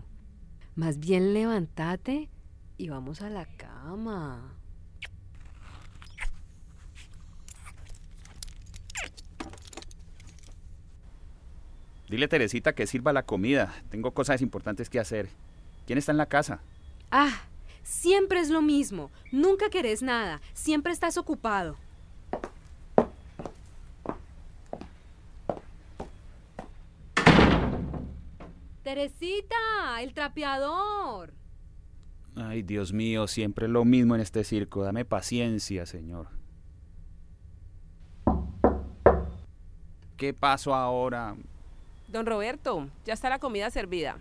Más 0.76 1.00
bien 1.00 1.34
levántate 1.34 2.30
y 2.78 2.88
vamos 2.88 3.22
a 3.22 3.30
la 3.30 3.46
cama. 3.58 4.55
Dile 12.10 12.26
a 12.26 12.30
Teresita 12.30 12.74
que 12.74 12.86
sirva 12.86 13.14
la 13.14 13.24
comida. 13.24 13.74
Tengo 13.90 14.12
cosas 14.12 14.42
importantes 14.42 14.90
que 14.90 15.00
hacer. 15.00 15.30
¿Quién 15.88 15.98
está 15.98 16.12
en 16.12 16.18
la 16.18 16.28
casa? 16.28 16.62
Ah, 17.10 17.42
siempre 17.84 18.40
es 18.40 18.50
lo 18.50 18.62
mismo. 18.62 19.12
Nunca 19.32 19.70
querés 19.70 20.02
nada. 20.02 20.40
Siempre 20.54 20.94
estás 20.94 21.18
ocupado. 21.18 21.78
Teresita, 28.84 29.56
el 30.02 30.14
trapeador. 30.14 31.34
Ay, 32.36 32.62
Dios 32.62 32.94
mío, 32.94 33.28
siempre 33.28 33.68
lo 33.68 33.84
mismo 33.84 34.14
en 34.14 34.22
este 34.22 34.44
circo. 34.44 34.84
Dame 34.84 35.06
paciencia, 35.06 35.88
señor. 35.88 36.28
¿Qué 40.18 40.34
pasó 40.34 40.76
ahora? 40.76 41.36
Don 42.08 42.26
Roberto, 42.26 42.88
ya 43.06 43.14
está 43.14 43.30
la 43.30 43.40
comida 43.40 43.70
servida. 43.70 44.18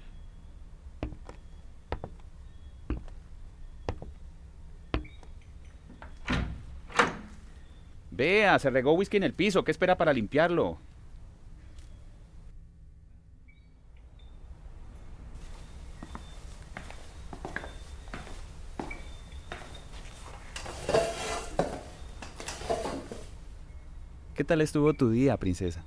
Vea, 8.11 8.59
se 8.59 8.71
regó 8.71 8.93
whisky 8.93 9.17
en 9.17 9.25
el 9.25 9.33
piso. 9.33 9.65
¿Qué 9.65 9.73
espera 9.73 9.97
para 9.97 10.13
limpiarlo? 10.13 10.79
¿Qué 24.35 24.43
tal 24.43 24.61
estuvo 24.61 24.95
tu 24.95 25.11
día, 25.11 25.37
princesa? 25.37 25.85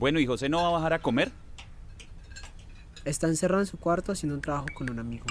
Bueno, 0.00 0.18
¿y 0.18 0.24
José 0.24 0.48
no 0.48 0.62
va 0.62 0.68
a 0.68 0.70
bajar 0.70 0.94
a 0.94 0.98
comer? 1.00 1.30
Está 3.04 3.26
encerrado 3.26 3.60
en 3.60 3.66
su 3.66 3.76
cuarto 3.76 4.12
haciendo 4.12 4.34
un 4.34 4.40
trabajo 4.40 4.68
con 4.74 4.88
un 4.88 4.98
amigo. 4.98 5.26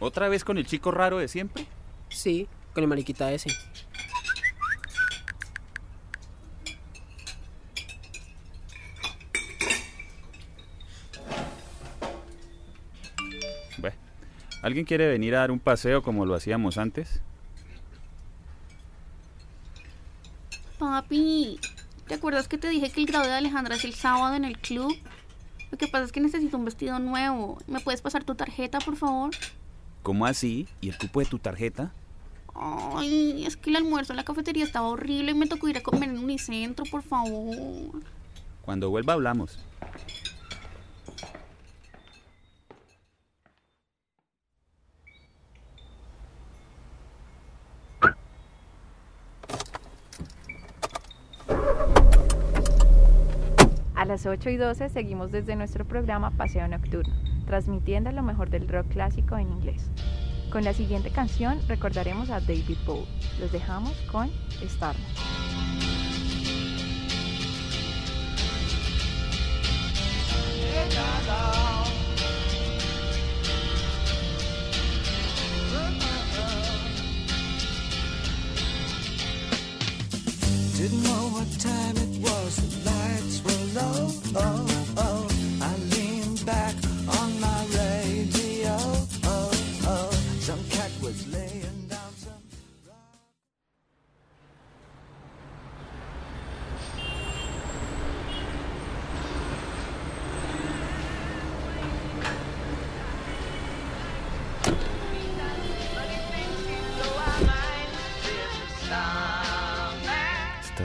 ¿Otra 0.00 0.30
vez 0.30 0.44
con 0.44 0.56
el 0.56 0.66
chico 0.66 0.90
raro 0.90 1.18
de 1.18 1.28
siempre? 1.28 1.66
Sí, 2.08 2.48
con 2.72 2.82
el 2.84 2.88
mariquita 2.88 3.30
ese. 3.30 3.50
Bueno, 13.76 13.96
¿alguien 14.62 14.86
quiere 14.86 15.06
venir 15.06 15.34
a 15.34 15.40
dar 15.40 15.50
un 15.50 15.60
paseo 15.60 16.02
como 16.02 16.24
lo 16.24 16.34
hacíamos 16.34 16.78
antes? 16.78 17.20
Papi, 20.78 21.60
¿te 22.08 22.11
acuerdas 22.22 22.46
que 22.46 22.56
te 22.56 22.68
dije 22.68 22.88
que 22.88 23.00
el 23.00 23.06
grado 23.06 23.24
de 23.24 23.32
Alejandra 23.32 23.74
es 23.74 23.84
el 23.84 23.94
sábado 23.94 24.36
en 24.36 24.44
el 24.44 24.56
club? 24.56 24.96
Lo 25.72 25.76
que 25.76 25.88
pasa 25.88 26.04
es 26.04 26.12
que 26.12 26.20
necesito 26.20 26.56
un 26.56 26.64
vestido 26.64 27.00
nuevo. 27.00 27.58
¿Me 27.66 27.80
puedes 27.80 28.00
pasar 28.00 28.22
tu 28.22 28.36
tarjeta, 28.36 28.78
por 28.78 28.94
favor? 28.94 29.30
¿Cómo 30.04 30.24
así? 30.24 30.68
¿Y 30.80 30.90
el 30.90 30.96
cupo 30.96 31.18
de 31.18 31.26
tu 31.26 31.40
tarjeta? 31.40 31.92
Ay, 32.54 33.44
es 33.44 33.56
que 33.56 33.70
el 33.70 33.76
almuerzo 33.76 34.12
en 34.12 34.18
la 34.18 34.24
cafetería 34.24 34.62
estaba 34.62 34.86
horrible 34.86 35.32
y 35.32 35.34
me 35.34 35.48
tocó 35.48 35.68
ir 35.68 35.78
a 35.78 35.82
comer 35.82 36.10
en 36.10 36.18
Unicentro, 36.18 36.84
por 36.92 37.02
favor. 37.02 38.00
Cuando 38.64 38.88
vuelva 38.88 39.14
hablamos. 39.14 39.58
Las 54.24 54.38
8 54.38 54.50
y 54.50 54.56
12 54.56 54.88
seguimos 54.88 55.32
desde 55.32 55.56
nuestro 55.56 55.84
programa 55.84 56.30
Paseo 56.30 56.68
Nocturno, 56.68 57.12
transmitiendo 57.44 58.12
lo 58.12 58.22
mejor 58.22 58.50
del 58.50 58.68
rock 58.68 58.86
clásico 58.88 59.36
en 59.36 59.48
inglés. 59.50 59.90
Con 60.52 60.62
la 60.62 60.72
siguiente 60.74 61.10
canción 61.10 61.58
recordaremos 61.66 62.30
a 62.30 62.38
David 62.38 62.78
Bowie. 62.86 63.06
Los 63.40 63.50
dejamos 63.50 63.92
con 64.12 64.30
Starman. 64.62 65.02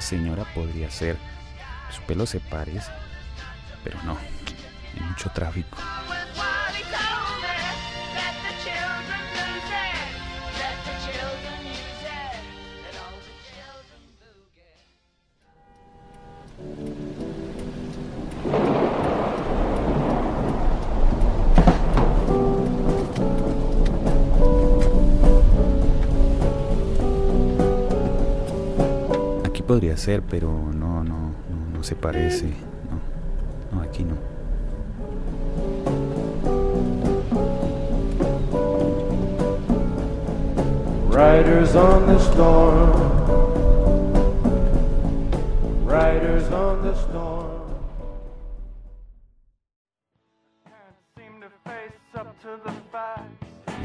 Señora 0.07 0.45
podría 0.55 0.89
ser. 0.89 1.17
Su 1.91 2.01
pelo 2.03 2.25
se 2.25 2.39
parece. 2.39 2.91
Pero 3.83 4.01
no. 4.03 4.36
Mucho 4.99 5.29
tráfico. 5.31 5.77
Aquí 29.45 29.63
podría 29.63 29.97
ser, 29.97 30.21
pero 30.21 30.49
no, 30.51 31.03
no, 31.03 31.03
no, 31.03 31.33
no 31.73 31.83
se 31.83 31.95
parece. 31.95 32.45
No, 32.45 33.77
no, 33.77 33.81
aquí 33.81 34.03
no. 34.03 34.26
Riders 41.17 41.75
on 41.75 42.05
the 42.05 42.19
storm. 42.19 42.91
Riders 45.83 46.51
on 46.51 46.83
the 46.83 46.93
storm. 46.93 47.57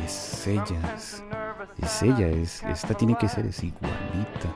Es 0.05 0.47
ella. 0.47 0.95
Es, 0.95 1.23
es 1.83 2.03
ella. 2.03 2.29
Es, 2.29 2.63
esta 2.65 2.93
tiene 2.93 3.17
que 3.17 3.27
ser. 3.27 3.47
Es 3.47 3.65
igualita. 3.65 4.55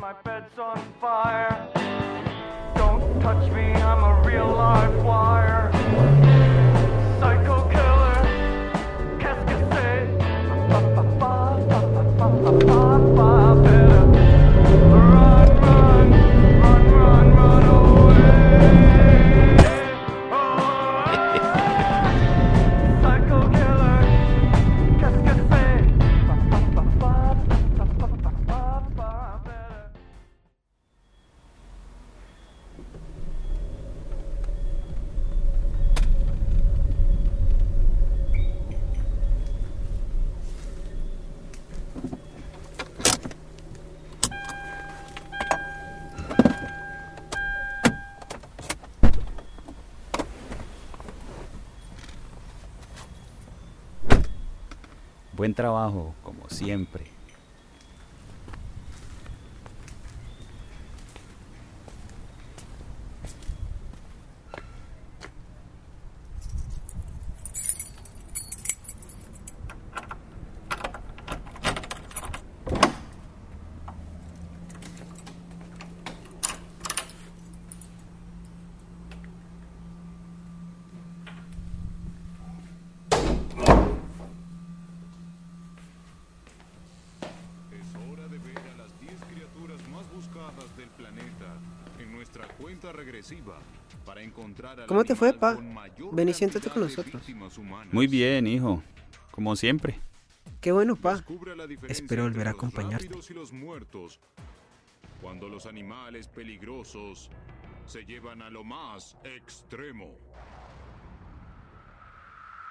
My 0.00 0.14
bed's 0.24 0.58
on 0.58 0.80
fire. 1.00 1.56
Don't 2.74 3.22
touch 3.22 3.48
me, 3.52 3.72
I'm 3.74 4.02
a 4.02 4.20
real 4.26 4.50
live 4.50 5.04
wire. 5.04 5.61
pop, 12.66 13.16
pop. 13.16 13.31
Buen 55.42 55.54
trabajo, 55.54 56.14
como 56.22 56.48
siempre. 56.48 57.10
Es 87.72 87.96
hora 87.96 88.28
de 88.28 88.38
ver 88.38 88.58
a 88.58 88.76
las 88.76 89.00
10 89.00 89.12
criaturas 89.32 89.80
más 89.88 90.04
buscadas 90.14 90.76
del 90.76 90.88
planeta 90.90 91.56
en 91.98 92.12
nuestra 92.12 92.46
cuenta 92.48 92.92
regresiva 92.92 93.58
para 94.04 94.22
encontrar 94.22 94.61
al 94.61 94.61
¿Cómo 94.86 95.04
te 95.04 95.14
fue, 95.14 95.32
pa? 95.32 95.58
Ven 96.12 96.28
y 96.28 96.34
siéntate 96.34 96.70
con 96.70 96.82
nosotros. 96.82 97.22
Muy 97.90 98.06
bien, 98.06 98.46
hijo. 98.46 98.82
Como 99.30 99.56
siempre. 99.56 99.98
Qué 100.60 100.72
bueno, 100.72 100.96
pa. 100.96 101.22
Espero 101.88 102.24
volver 102.24 102.48
a 102.48 102.52
acompañarte. 102.52 103.06
rápidos 103.06 103.30
y 103.30 103.34
los 103.34 103.52
muertos. 103.52 104.20
Cuando 105.20 105.48
los 105.48 105.66
animales 105.66 106.28
peligrosos 106.28 107.30
se 107.86 108.04
llevan 108.04 108.42
a 108.42 108.50
lo 108.50 108.64
más 108.64 109.16
extremo. 109.24 110.16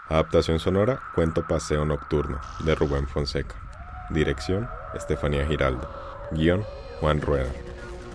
Adaptación 0.09 0.59
sonora, 0.59 1.01
cuento 1.15 1.47
Paseo 1.47 1.85
Nocturno, 1.85 2.39
de 2.65 2.75
Rubén 2.75 3.07
Fonseca. 3.07 3.55
Dirección, 4.09 4.67
Estefanía 4.93 5.47
Giraldo. 5.47 5.89
Guión, 6.31 6.65
Juan 6.99 7.21
Rueda. 7.21 7.51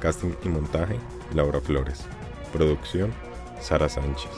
Casting 0.00 0.34
y 0.44 0.48
montaje, 0.48 0.98
Laura 1.34 1.60
Flores. 1.60 2.06
Producción, 2.52 3.12
Sara 3.60 3.88
Sánchez. 3.88 4.30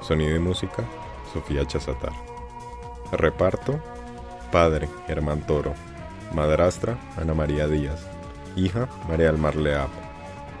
Sonido 0.00 0.36
y 0.36 0.38
música, 0.38 0.84
Sofía 1.32 1.66
Chazatar. 1.66 2.12
Reparto, 3.12 3.80
Padre, 4.52 4.88
Germán 5.06 5.46
Toro. 5.46 5.74
Madrastra, 6.34 6.98
Ana 7.16 7.34
María 7.34 7.68
Díaz. 7.68 8.06
Hija, 8.56 8.88
María 9.08 9.26
del 9.26 9.38
Mar 9.38 9.56
Leap. 9.56 9.88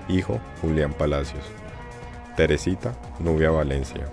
Hijo, 0.08 0.40
Julián 0.60 0.92
Palacios. 0.92 1.44
Teresita, 2.36 2.94
Nubia 3.18 3.50
Valencia. 3.50 4.08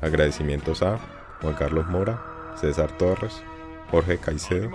Agradecimientos 0.00 0.82
a 0.82 0.98
Juan 1.40 1.54
Carlos 1.54 1.86
Mora, 1.86 2.22
César 2.60 2.90
Torres, 2.92 3.42
Jorge 3.90 4.18
Caicedo 4.18 4.70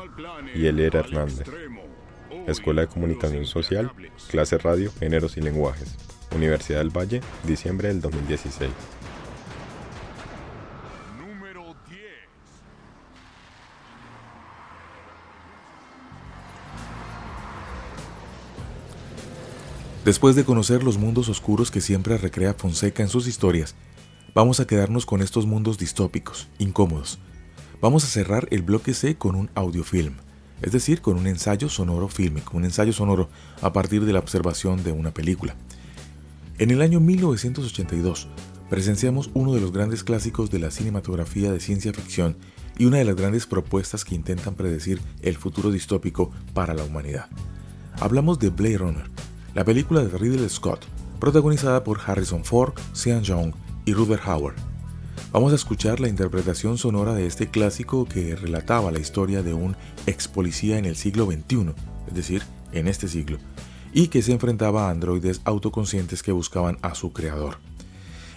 y 0.53 0.67
Elier 0.67 0.95
Hernández. 0.95 1.47
Escuela 2.47 2.81
de 2.81 2.87
Comunicación 2.87 3.45
Social, 3.45 3.91
clase 4.29 4.57
Radio, 4.57 4.91
Géneros 4.99 5.37
y 5.37 5.41
Lenguajes. 5.41 5.95
Universidad 6.31 6.79
del 6.79 6.95
Valle, 6.95 7.21
diciembre 7.43 7.89
del 7.89 8.01
2016. 8.01 8.71
Después 20.03 20.35
de 20.35 20.45
conocer 20.45 20.83
los 20.83 20.97
mundos 20.97 21.29
oscuros 21.29 21.69
que 21.69 21.79
siempre 21.79 22.17
recrea 22.17 22.55
Fonseca 22.55 23.03
en 23.03 23.09
sus 23.09 23.27
historias, 23.27 23.75
vamos 24.33 24.59
a 24.59 24.65
quedarnos 24.65 25.05
con 25.05 25.21
estos 25.21 25.45
mundos 25.45 25.77
distópicos, 25.77 26.49
incómodos. 26.57 27.19
Vamos 27.81 28.03
a 28.03 28.07
cerrar 28.07 28.47
el 28.49 28.63
bloque 28.63 28.95
C 28.95 29.15
con 29.15 29.35
un 29.35 29.51
audiofilm, 29.53 30.15
es 30.63 30.71
decir, 30.71 31.01
con 31.01 31.17
un 31.17 31.27
ensayo 31.27 31.69
sonoro 31.69 32.07
fílmico, 32.07 32.57
un 32.57 32.65
ensayo 32.65 32.93
sonoro 32.93 33.29
a 33.61 33.73
partir 33.73 34.03
de 34.05 34.13
la 34.13 34.19
observación 34.19 34.83
de 34.83 34.91
una 34.91 35.11
película. 35.11 35.55
En 36.57 36.69
el 36.69 36.81
año 36.81 36.99
1982 36.99 38.27
presenciamos 38.69 39.31
uno 39.33 39.53
de 39.53 39.61
los 39.61 39.71
grandes 39.71 40.03
clásicos 40.03 40.51
de 40.51 40.59
la 40.59 40.71
cinematografía 40.71 41.51
de 41.51 41.59
ciencia 41.59 41.93
ficción 41.93 42.37
y 42.77 42.85
una 42.85 42.97
de 42.97 43.05
las 43.05 43.15
grandes 43.15 43.45
propuestas 43.47 44.05
que 44.05 44.15
intentan 44.15 44.55
predecir 44.55 45.01
el 45.21 45.37
futuro 45.37 45.71
distópico 45.71 46.31
para 46.53 46.73
la 46.73 46.83
humanidad. 46.83 47.27
Hablamos 47.99 48.39
de 48.39 48.49
Blade 48.49 48.77
Runner, 48.77 49.05
la 49.53 49.65
película 49.65 50.01
de 50.03 50.17
Ridley 50.17 50.49
Scott, 50.49 50.85
protagonizada 51.19 51.83
por 51.83 51.99
Harrison 52.05 52.45
Ford, 52.45 52.73
Sean 52.93 53.23
Young 53.23 53.53
y 53.85 53.93
Rutger 53.93 54.19
Hauer. 54.23 54.55
Vamos 55.31 55.51
a 55.53 55.55
escuchar 55.55 55.99
la 55.99 56.09
interpretación 56.09 56.77
sonora 56.77 57.13
de 57.13 57.25
este 57.25 57.47
clásico 57.47 58.05
que 58.05 58.35
relataba 58.35 58.91
la 58.91 58.99
historia 58.99 59.43
de 59.43 59.53
un 59.53 59.75
ex 60.05 60.27
policía 60.27 60.77
en 60.77 60.85
el 60.85 60.95
siglo 60.95 61.25
XXI, 61.25 61.73
es 62.07 62.13
decir, 62.13 62.43
en 62.71 62.87
este 62.87 63.07
siglo, 63.07 63.37
y 63.93 64.07
que 64.07 64.21
se 64.21 64.31
enfrentaba 64.31 64.87
a 64.87 64.91
androides 64.91 65.41
autoconscientes 65.45 66.23
que 66.23 66.31
buscaban 66.31 66.77
a 66.81 66.95
su 66.95 67.13
creador. 67.13 67.57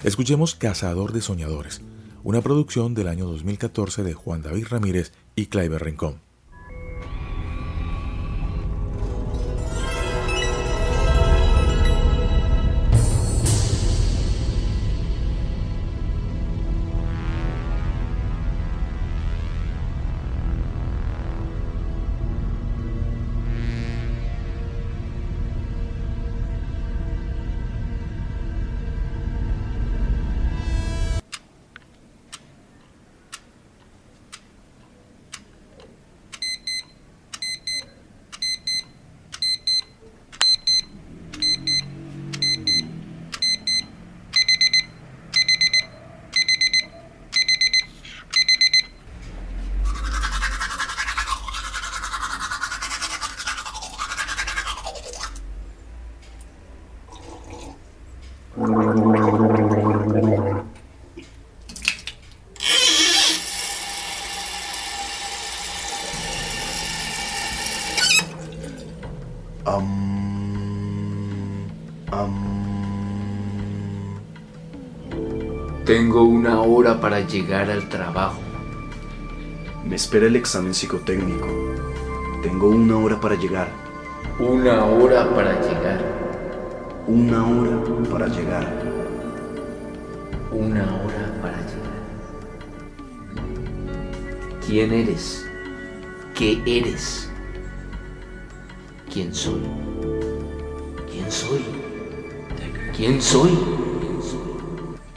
Escuchemos 0.02 0.55
Cazador 0.55 1.12
de 1.12 1.20
Soñadores, 1.20 1.80
una 2.22 2.40
producción 2.40 2.94
del 2.94 3.09
año 3.09 3.26
2014 3.26 4.02
de 4.02 4.14
Juan 4.14 4.42
David 4.42 4.66
Ramírez 4.68 5.12
y 5.36 5.46
Clive 5.46 5.78
Rincón. 5.78 6.20
Tengo 76.14 76.26
una 76.26 76.60
hora 76.60 77.00
para 77.00 77.18
llegar 77.26 77.68
al 77.68 77.88
trabajo. 77.88 78.38
Me 79.84 79.96
espera 79.96 80.26
el 80.26 80.36
examen 80.36 80.72
psicotécnico. 80.72 81.48
Tengo 82.40 82.68
una 82.68 82.96
hora 82.98 83.20
para 83.20 83.34
llegar. 83.34 83.66
Una 84.38 84.84
hora 84.84 85.28
para 85.34 85.60
llegar. 85.60 86.00
Una 87.08 87.44
hora 87.44 87.82
para 88.08 88.28
llegar. 88.28 88.72
Una 90.52 90.84
hora 90.84 91.40
para 91.42 91.56
llegar. 91.66 91.98
¿Quién 94.64 94.92
eres? 94.92 95.44
¿Qué 96.32 96.62
eres? 96.64 97.28
¿Quién 99.12 99.34
soy? 99.34 99.62
¿Quién 101.10 101.28
soy? 101.28 101.64
¿Quién 102.96 103.20
soy? 103.20 103.58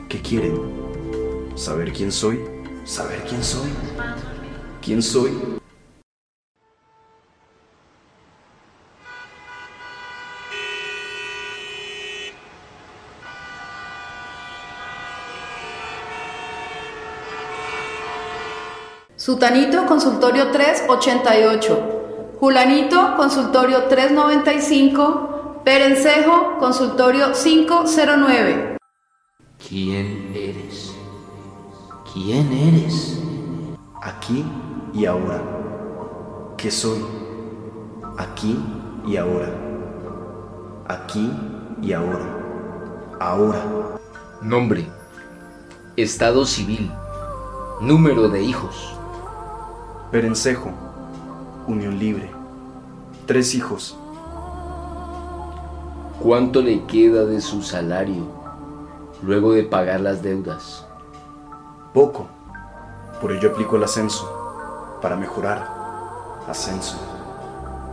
¿Qué 0.10 0.22
quieren? 0.24 0.77
¿Saber 1.68 1.92
quién 1.92 2.14
soy? 2.14 2.40
¿Saber 2.86 3.26
quién 3.28 3.44
soy? 3.44 3.70
¿Quién 4.82 5.04
soy? 5.04 5.38
Sutanito, 19.18 19.86
consultorio 19.88 20.52
388. 20.52 22.36
Julanito, 22.40 23.18
consultorio 23.18 23.84
395. 23.90 25.64
Perencejo, 25.66 26.60
consultorio 26.60 27.34
509. 27.34 28.78
¿Quién? 29.68 30.27
¿Quién 32.18 32.52
eres? 32.52 33.22
Aquí 34.02 34.44
y 34.92 35.06
ahora. 35.06 35.40
¿Qué 36.58 36.72
soy? 36.72 37.06
Aquí 38.18 38.60
y 39.06 39.18
ahora. 39.18 39.54
Aquí 40.88 41.32
y 41.80 41.94
ahora. 41.94 42.26
Ahora. 43.20 43.64
Nombre. 44.42 44.88
Estado 45.96 46.44
civil. 46.46 46.92
Número 47.82 48.30
de 48.30 48.42
hijos. 48.42 48.98
Perencejo. 50.12 50.72
Unión 51.68 52.00
libre. 52.00 52.32
Tres 53.28 53.54
hijos. 53.54 53.96
¿Cuánto 56.20 56.64
le 56.64 56.84
queda 56.86 57.26
de 57.26 57.42
su 57.42 57.62
salario 57.62 58.26
luego 59.22 59.54
de 59.54 59.62
pagar 59.62 60.02
las 60.02 60.24
deudas? 60.24 60.87
Poco. 61.98 62.28
Por 63.20 63.32
ello 63.32 63.50
aplico 63.50 63.76
el 63.76 63.84
ascenso. 63.84 65.00
Para 65.02 65.16
mejorar. 65.16 65.68
Ascenso. 66.48 66.96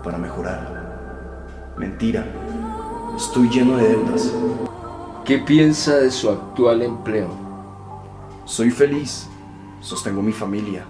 Para 0.04 0.18
mejorar. 0.18 1.72
Mentira. 1.78 2.26
Estoy 3.16 3.48
lleno 3.48 3.78
de 3.78 3.88
deudas. 3.88 4.30
¿Qué 5.24 5.38
piensa 5.38 5.96
de 5.96 6.10
su 6.10 6.28
actual 6.28 6.82
empleo? 6.82 7.28
Soy 8.44 8.70
feliz. 8.70 9.26
Sostengo 9.80 10.20
mi 10.20 10.32
familia. 10.32 10.84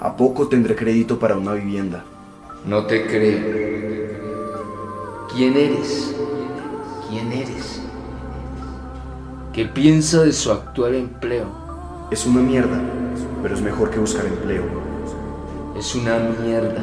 A 0.00 0.16
poco 0.16 0.48
tendré 0.48 0.74
crédito 0.74 1.20
para 1.20 1.36
una 1.36 1.52
vivienda. 1.52 2.02
No 2.66 2.84
te 2.84 3.06
creo. 3.06 5.28
¿Quién 5.32 5.56
eres? 5.56 6.16
¿Quién 7.08 7.30
eres? 7.30 7.80
¿Qué 9.52 9.66
piensa 9.66 10.22
de 10.22 10.32
su 10.32 10.50
actual 10.50 10.96
empleo? 10.96 11.59
Es 12.10 12.26
una 12.26 12.40
mierda, 12.40 12.80
pero 13.40 13.54
es 13.54 13.60
mejor 13.60 13.88
que 13.92 14.00
buscar 14.00 14.26
empleo. 14.26 14.64
Es 15.78 15.94
una 15.94 16.18
mierda, 16.18 16.82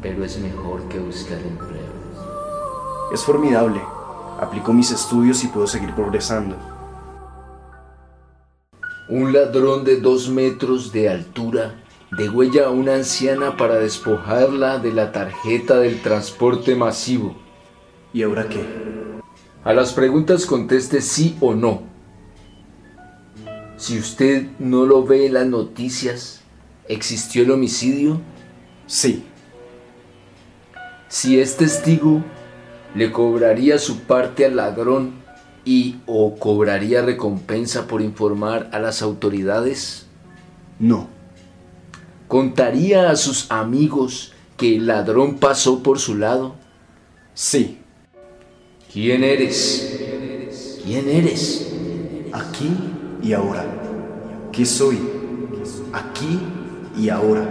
pero 0.00 0.24
es 0.24 0.38
mejor 0.38 0.88
que 0.88 0.98
buscar 0.98 1.36
empleo. 1.36 1.92
Es 3.12 3.22
formidable. 3.22 3.82
Aplico 4.40 4.72
mis 4.72 4.90
estudios 4.90 5.44
y 5.44 5.48
puedo 5.48 5.66
seguir 5.66 5.94
progresando. 5.94 6.56
Un 9.10 9.34
ladrón 9.34 9.84
de 9.84 10.00
dos 10.00 10.30
metros 10.30 10.90
de 10.90 11.10
altura 11.10 11.74
degüella 12.16 12.68
a 12.68 12.70
una 12.70 12.94
anciana 12.94 13.58
para 13.58 13.74
despojarla 13.74 14.78
de 14.78 14.92
la 14.94 15.12
tarjeta 15.12 15.76
del 15.78 16.00
transporte 16.00 16.74
masivo. 16.74 17.36
¿Y 18.14 18.22
ahora 18.22 18.48
qué? 18.48 18.64
A 19.62 19.74
las 19.74 19.92
preguntas 19.92 20.46
conteste 20.46 21.02
sí 21.02 21.36
o 21.42 21.54
no. 21.54 21.93
Si 23.76 23.98
usted 23.98 24.46
no 24.58 24.86
lo 24.86 25.04
ve 25.04 25.26
en 25.26 25.34
las 25.34 25.46
noticias, 25.46 26.40
¿existió 26.88 27.42
el 27.42 27.50
homicidio? 27.50 28.20
Sí. 28.86 29.24
Si 31.08 31.40
es 31.40 31.56
testigo, 31.56 32.22
¿le 32.94 33.10
cobraría 33.10 33.78
su 33.78 34.00
parte 34.00 34.44
al 34.44 34.56
ladrón 34.56 35.14
y 35.64 35.96
o 36.06 36.36
cobraría 36.36 37.02
recompensa 37.02 37.86
por 37.86 38.00
informar 38.00 38.70
a 38.72 38.78
las 38.78 39.02
autoridades? 39.02 40.06
No. 40.78 41.08
¿Contaría 42.28 43.10
a 43.10 43.16
sus 43.16 43.50
amigos 43.50 44.32
que 44.56 44.76
el 44.76 44.86
ladrón 44.86 45.38
pasó 45.38 45.82
por 45.82 45.98
su 45.98 46.16
lado? 46.16 46.54
Sí. 47.34 47.78
¿Quién 48.92 49.24
eres? 49.24 50.80
¿Quién 50.84 51.08
eres? 51.08 51.72
Aquí 52.32 52.93
y 53.24 53.32
ahora. 53.32 53.64
¿Qué 54.52 54.66
soy? 54.66 54.98
Aquí 55.92 56.38
y 56.96 57.08
ahora. 57.08 57.48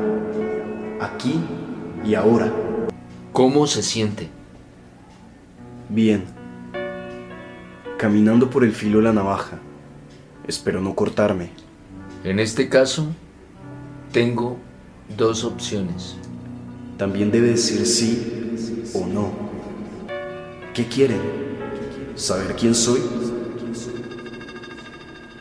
Aquí 1.02 1.40
y 2.06 2.14
ahora. 2.14 2.54
¿Cómo 3.34 3.66
se 3.66 3.82
siente? 3.82 4.30
Bien. 5.90 6.26
Caminando 7.98 8.50
por 8.50 8.64
el 8.64 8.72
filo 8.72 9.00
de 9.00 9.06
la 9.06 9.14
navaja. 9.14 9.60
Espero 10.48 10.80
no 10.80 10.94
cortarme. 10.94 11.50
En 12.24 12.40
este 12.40 12.70
caso, 12.70 13.08
tengo 14.12 14.58
dos 15.18 15.44
opciones. 15.44 16.16
También 16.98 17.32
debe 17.32 17.50
decir 17.50 17.86
sí 17.86 18.92
o 18.94 19.08
no. 19.08 19.32
¿Qué 20.74 20.86
quieren? 20.86 21.20
¿Saber 22.16 22.56
quién 22.56 22.76
soy? 22.76 23.02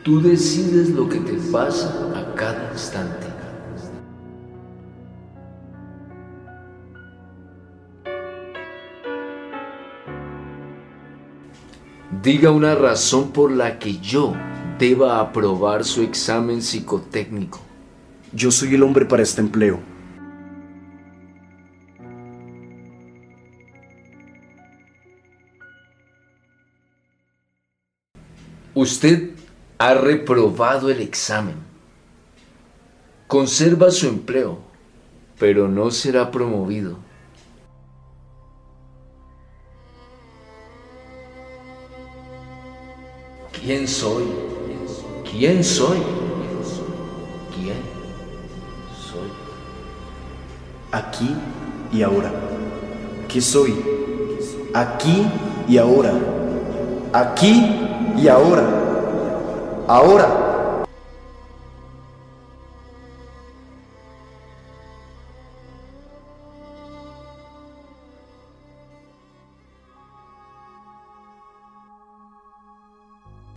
Tú 0.03 0.21
decides 0.21 0.91
lo 0.91 1.09
que 1.09 1.21
te 1.21 1.35
pasa 1.53 2.11
a 2.17 2.35
cada 2.35 2.73
instante. 2.73 3.29
Diga 12.21 12.51
una 12.51 12.75
razón 12.75 13.31
por 13.31 13.53
la 13.53 13.79
que 13.79 13.99
yo 13.99 14.35
deba 14.77 15.21
aprobar 15.21 15.85
su 15.85 16.03
examen 16.03 16.63
psicotécnico. 16.63 17.61
Yo 18.33 18.51
soy 18.51 18.75
el 18.75 18.83
hombre 18.83 19.07
para 19.07 19.23
este 19.23 19.41
empleo. 19.41 19.79
Usted 28.75 29.41
ha 29.83 29.95
reprobado 29.95 30.91
el 30.91 31.01
examen. 31.01 31.57
Conserva 33.26 33.91
su 33.91 34.07
empleo, 34.07 34.59
pero 35.41 35.66
no 35.66 35.91
será 35.91 36.30
promovido. 36.30 36.99
¿Quién 43.61 43.89
soy? 43.89 44.22
¿Quién 45.28 45.64
soy? 45.64 45.99
¿Quién 47.57 47.83
soy? 48.97 49.30
Aquí 50.93 51.35
y 51.93 52.03
ahora. 52.03 52.30
¿Qué 53.26 53.41
soy? 53.41 53.74
Aquí 54.74 55.26
y 55.66 55.76
ahora. 55.76 56.12
Aquí 57.12 57.66
y 58.16 58.28
ahora. 58.28 58.82
Ahora. 59.93 60.26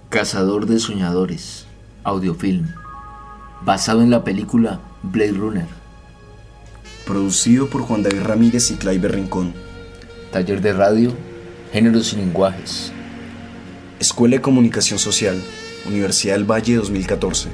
Cazador 0.10 0.66
de 0.66 0.78
Soñadores, 0.80 1.68
audiofilm, 2.04 2.68
basado 3.64 4.02
en 4.02 4.10
la 4.10 4.26
película 4.26 4.82
Blade 5.04 5.32
Runner. 5.32 5.68
Producido 7.08 7.70
por 7.70 7.84
Juan 7.84 8.04
David 8.04 8.24
Ramírez 8.24 8.72
y 8.72 8.76
Clive 8.76 9.08
Rincón. 9.08 9.54
Taller 10.34 10.60
de 10.60 10.74
radio, 10.74 11.14
géneros 11.72 12.12
y 12.12 12.18
lenguajes. 12.18 12.92
Escuela 14.02 14.36
de 14.36 14.42
Comunicación 14.42 15.00
Social, 15.00 15.42
Universidad 15.86 16.36
del 16.36 16.50
Valle 16.50 16.76
2014. 16.76 17.50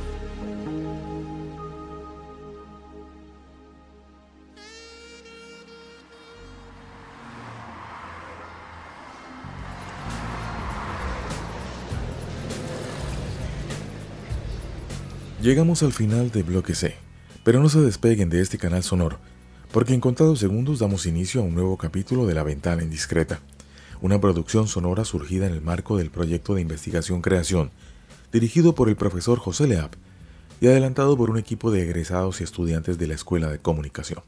Llegamos 15.41 15.81
al 15.81 15.91
final 15.91 16.29
de 16.29 16.43
Bloque 16.43 16.75
C, 16.75 16.95
pero 17.43 17.61
no 17.61 17.67
se 17.67 17.81
despeguen 17.81 18.29
de 18.29 18.41
este 18.41 18.59
canal 18.59 18.83
sonoro, 18.83 19.17
porque 19.71 19.95
en 19.95 19.99
contados 19.99 20.39
segundos 20.39 20.79
damos 20.79 21.07
inicio 21.07 21.41
a 21.41 21.43
un 21.43 21.55
nuevo 21.55 21.77
capítulo 21.77 22.27
de 22.27 22.35
La 22.35 22.43
Ventana 22.43 22.83
Indiscreta, 22.83 23.39
una 24.01 24.21
producción 24.21 24.67
sonora 24.67 25.03
surgida 25.03 25.47
en 25.47 25.53
el 25.53 25.61
marco 25.61 25.97
del 25.97 26.11
proyecto 26.11 26.53
de 26.53 26.61
investigación-creación, 26.61 27.71
dirigido 28.31 28.75
por 28.75 28.89
el 28.89 28.95
profesor 28.95 29.39
José 29.39 29.67
Leap 29.67 29.93
y 30.59 30.67
adelantado 30.67 31.17
por 31.17 31.29
un 31.29 31.37
equipo 31.37 31.71
de 31.71 31.81
egresados 31.81 32.39
y 32.39 32.43
estudiantes 32.43 32.97
de 32.97 33.07
la 33.07 33.15
Escuela 33.15 33.49
de 33.49 33.59
Comunicación. 33.59 34.21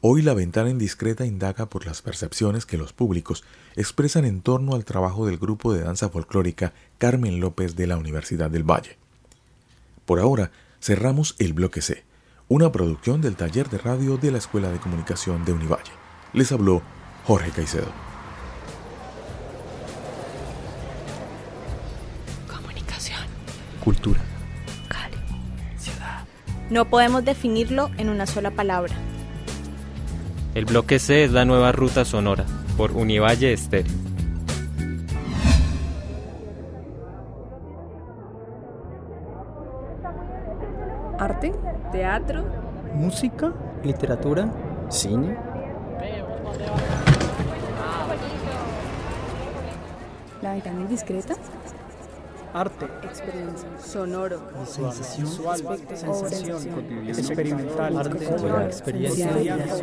Hoy 0.00 0.20
La 0.20 0.34
Ventana 0.34 0.68
Indiscreta 0.68 1.24
indaga 1.24 1.66
por 1.66 1.86
las 1.86 2.02
percepciones 2.02 2.66
que 2.66 2.76
los 2.76 2.92
públicos 2.92 3.42
expresan 3.74 4.26
en 4.26 4.42
torno 4.42 4.74
al 4.74 4.84
trabajo 4.84 5.26
del 5.26 5.38
grupo 5.38 5.72
de 5.72 5.80
danza 5.80 6.10
folclórica 6.10 6.74
Carmen 6.98 7.40
López 7.40 7.74
de 7.74 7.86
la 7.86 7.96
Universidad 7.96 8.50
del 8.50 8.64
Valle. 8.64 8.98
Por 10.04 10.20
ahora, 10.20 10.50
cerramos 10.80 11.34
el 11.38 11.54
bloque 11.54 11.80
C, 11.80 12.04
una 12.48 12.70
producción 12.70 13.22
del 13.22 13.36
taller 13.36 13.70
de 13.70 13.78
radio 13.78 14.18
de 14.18 14.30
la 14.30 14.38
Escuela 14.38 14.70
de 14.70 14.78
Comunicación 14.78 15.46
de 15.46 15.54
Univalle. 15.54 15.92
Les 16.34 16.52
habló 16.52 16.82
Jorge 17.24 17.50
Caicedo. 17.50 18.13
Cultura. 23.84 24.20
Cali. 24.88 25.16
Ciudad. 25.76 26.24
No 26.70 26.86
podemos 26.86 27.24
definirlo 27.24 27.90
en 27.98 28.08
una 28.08 28.26
sola 28.26 28.50
palabra. 28.50 28.94
El 30.54 30.64
bloque 30.64 30.98
C 30.98 31.24
es 31.24 31.32
la 31.32 31.44
nueva 31.44 31.72
ruta 31.72 32.04
sonora, 32.04 32.44
por 32.76 32.92
Univalle 32.92 33.52
Estéreo. 33.52 33.92
Arte, 41.18 41.52
teatro, 41.92 42.44
música, 42.94 43.52
literatura, 43.82 44.50
cine. 44.88 45.36
La 50.40 50.52
ventana 50.52 50.80
indiscreta. 50.80 51.34
Arte, 52.54 52.86
Experiencia. 53.02 53.68
Sonoro. 53.80 54.40
sensación, 54.64 55.26
Visual. 55.26 55.58
sensación, 55.92 57.08
experimental, 57.08 57.96
Arte. 57.96 58.24
Experiencia. 58.66 59.30
Arte. 59.54 59.82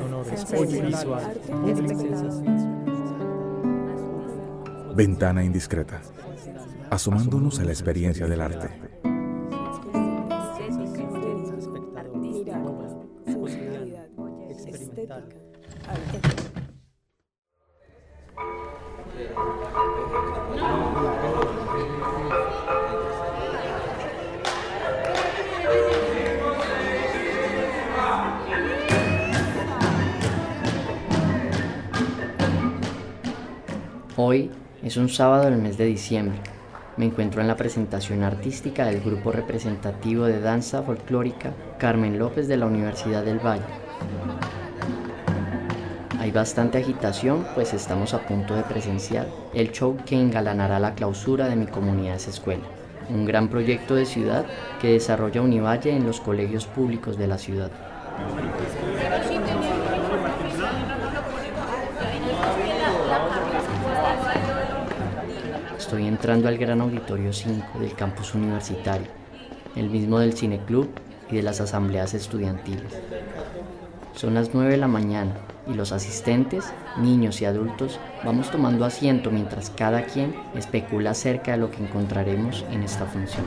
público. 0.55 1.17
Ventana 4.95 5.43
indiscreta. 5.43 6.01
Asomándonos 6.89 7.59
a 7.59 7.65
la 7.65 7.71
experiencia 7.71 8.25
del 8.27 8.39
arte. 8.39 8.90
Es 34.91 34.97
un 34.97 35.07
sábado 35.07 35.45
del 35.45 35.55
mes 35.55 35.77
de 35.77 35.85
diciembre. 35.85 36.37
Me 36.97 37.05
encuentro 37.05 37.39
en 37.39 37.47
la 37.47 37.55
presentación 37.55 38.23
artística 38.23 38.83
del 38.83 38.99
grupo 38.99 39.31
representativo 39.31 40.25
de 40.25 40.41
danza 40.41 40.83
folclórica 40.83 41.53
Carmen 41.77 42.19
López 42.19 42.49
de 42.49 42.57
la 42.57 42.65
Universidad 42.65 43.23
del 43.23 43.39
Valle. 43.39 43.63
Hay 46.19 46.31
bastante 46.31 46.77
agitación, 46.77 47.47
pues 47.55 47.73
estamos 47.73 48.13
a 48.13 48.19
punto 48.19 48.53
de 48.53 48.63
presenciar 48.63 49.27
el 49.53 49.71
show 49.71 49.95
que 50.05 50.19
engalanará 50.19 50.77
la 50.77 50.93
clausura 50.93 51.47
de 51.47 51.55
mi 51.55 51.67
comunidad 51.67 52.15
escuela, 52.15 52.63
un 53.09 53.23
gran 53.23 53.47
proyecto 53.47 53.95
de 53.95 54.05
ciudad 54.05 54.45
que 54.81 54.91
desarrolla 54.91 55.41
Univalle 55.41 55.95
en 55.95 56.05
los 56.05 56.19
colegios 56.19 56.65
públicos 56.65 57.17
de 57.17 57.27
la 57.27 57.37
ciudad. 57.37 57.71
Estoy 65.91 66.07
entrando 66.07 66.47
al 66.47 66.57
gran 66.57 66.79
auditorio 66.79 67.33
5 67.33 67.79
del 67.79 67.93
campus 67.95 68.33
universitario, 68.33 69.07
el 69.75 69.89
mismo 69.89 70.19
del 70.19 70.31
cineclub 70.31 70.89
y 71.29 71.35
de 71.35 71.43
las 71.43 71.59
asambleas 71.59 72.13
estudiantiles. 72.13 72.93
Son 74.15 74.33
las 74.33 74.53
9 74.53 74.71
de 74.71 74.77
la 74.77 74.87
mañana 74.87 75.33
y 75.67 75.73
los 75.73 75.91
asistentes, 75.91 76.71
niños 76.95 77.41
y 77.41 77.45
adultos, 77.45 77.99
vamos 78.23 78.49
tomando 78.51 78.85
asiento 78.85 79.31
mientras 79.31 79.69
cada 79.69 80.05
quien 80.05 80.33
especula 80.55 81.11
acerca 81.11 81.51
de 81.51 81.57
lo 81.57 81.69
que 81.69 81.83
encontraremos 81.83 82.63
en 82.71 82.83
esta 82.83 83.05
función. 83.05 83.43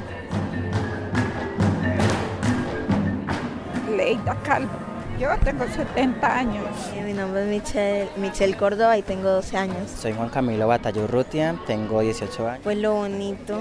Leida 3.97 4.37
Calvo. 4.43 4.94
Yo 5.19 5.29
tengo 5.45 5.65
70 5.65 6.37
años. 6.37 6.67
Mi 7.05 7.13
nombre 7.13 7.43
es 7.43 7.49
Michelle, 7.49 8.09
Michelle 8.17 8.57
Córdoba 8.57 8.99
y 8.99 9.03
tengo 9.03 9.31
12 9.31 9.57
años. 9.57 9.91
Soy 9.99 10.13
Juan 10.13 10.29
Camilo 10.29 10.67
Batallo 10.67 11.07
Rutia, 11.07 11.55
tengo 11.67 12.01
18 12.01 12.49
años. 12.49 12.61
Pues 12.65 12.79
lo 12.79 12.95
bonito. 12.95 13.59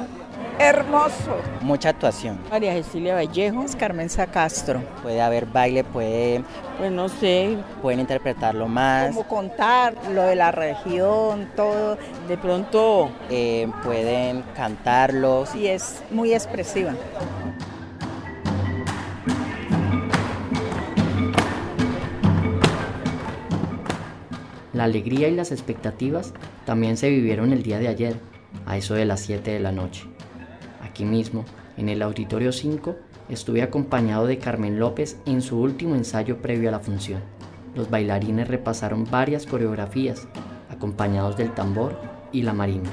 Hermoso. 0.59 1.35
Mucha 1.61 1.89
actuación. 1.89 2.39
María 2.49 2.73
Cecilia 2.73 3.15
Vallejo, 3.15 3.65
Carmenza 3.77 4.27
Castro. 4.27 4.81
Puede 5.03 5.21
haber 5.21 5.45
baile, 5.45 5.83
puede, 5.83 6.43
Pues 6.77 6.91
no 6.91 7.07
sé, 7.07 7.57
pueden 7.81 7.99
interpretarlo 7.99 8.67
más. 8.67 9.09
cómo 9.09 9.27
contar 9.27 9.93
lo 10.11 10.23
de 10.23 10.35
la 10.35 10.51
región, 10.51 11.49
todo. 11.55 11.97
De 12.27 12.37
pronto, 12.37 13.09
eh, 13.29 13.67
pueden 13.83 14.43
cantarlo. 14.55 15.45
sí 15.45 15.67
es 15.67 16.01
muy 16.09 16.33
expresiva. 16.33 16.93
La 24.83 24.87
alegría 24.87 25.29
y 25.29 25.33
las 25.33 25.53
expectativas 25.53 26.33
también 26.65 26.97
se 26.97 27.09
vivieron 27.09 27.53
el 27.53 27.63
día 27.63 27.79
de 27.79 27.87
ayer, 27.87 28.17
a 28.65 28.75
eso 28.75 28.95
de 28.95 29.05
las 29.05 29.21
7 29.21 29.51
de 29.51 29.61
la 29.61 29.71
noche. 29.71 30.03
Aquí 30.83 31.05
mismo, 31.05 31.45
en 31.77 31.87
el 31.87 32.01
Auditorio 32.01 32.51
5, 32.51 32.93
estuve 33.29 33.61
acompañado 33.61 34.27
de 34.27 34.39
Carmen 34.39 34.79
López 34.79 35.15
en 35.25 35.41
su 35.41 35.57
último 35.57 35.95
ensayo 35.95 36.39
previo 36.41 36.67
a 36.67 36.73
la 36.73 36.81
función. 36.81 37.21
Los 37.75 37.89
bailarines 37.89 38.49
repasaron 38.49 39.07
varias 39.09 39.45
coreografías, 39.45 40.27
acompañados 40.69 41.37
del 41.37 41.53
tambor 41.53 41.97
y 42.33 42.41
la 42.41 42.51
marimba. 42.51 42.91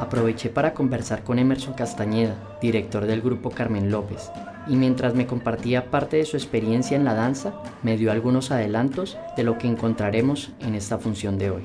Aproveché 0.00 0.48
para 0.48 0.72
conversar 0.72 1.22
con 1.22 1.38
Emerson 1.38 1.74
Castañeda, 1.74 2.34
director 2.62 3.04
del 3.04 3.20
grupo 3.20 3.50
Carmen 3.50 3.90
López, 3.90 4.30
y 4.66 4.76
mientras 4.76 5.14
me 5.14 5.26
compartía 5.26 5.90
parte 5.90 6.16
de 6.16 6.24
su 6.24 6.36
experiencia 6.36 6.96
en 6.96 7.04
la 7.04 7.14
danza, 7.14 7.54
me 7.82 7.96
dio 7.96 8.10
algunos 8.10 8.50
adelantos 8.50 9.18
de 9.36 9.44
lo 9.44 9.58
que 9.58 9.66
encontraremos 9.66 10.52
en 10.60 10.74
esta 10.74 10.98
función 10.98 11.38
de 11.38 11.50
hoy. 11.50 11.62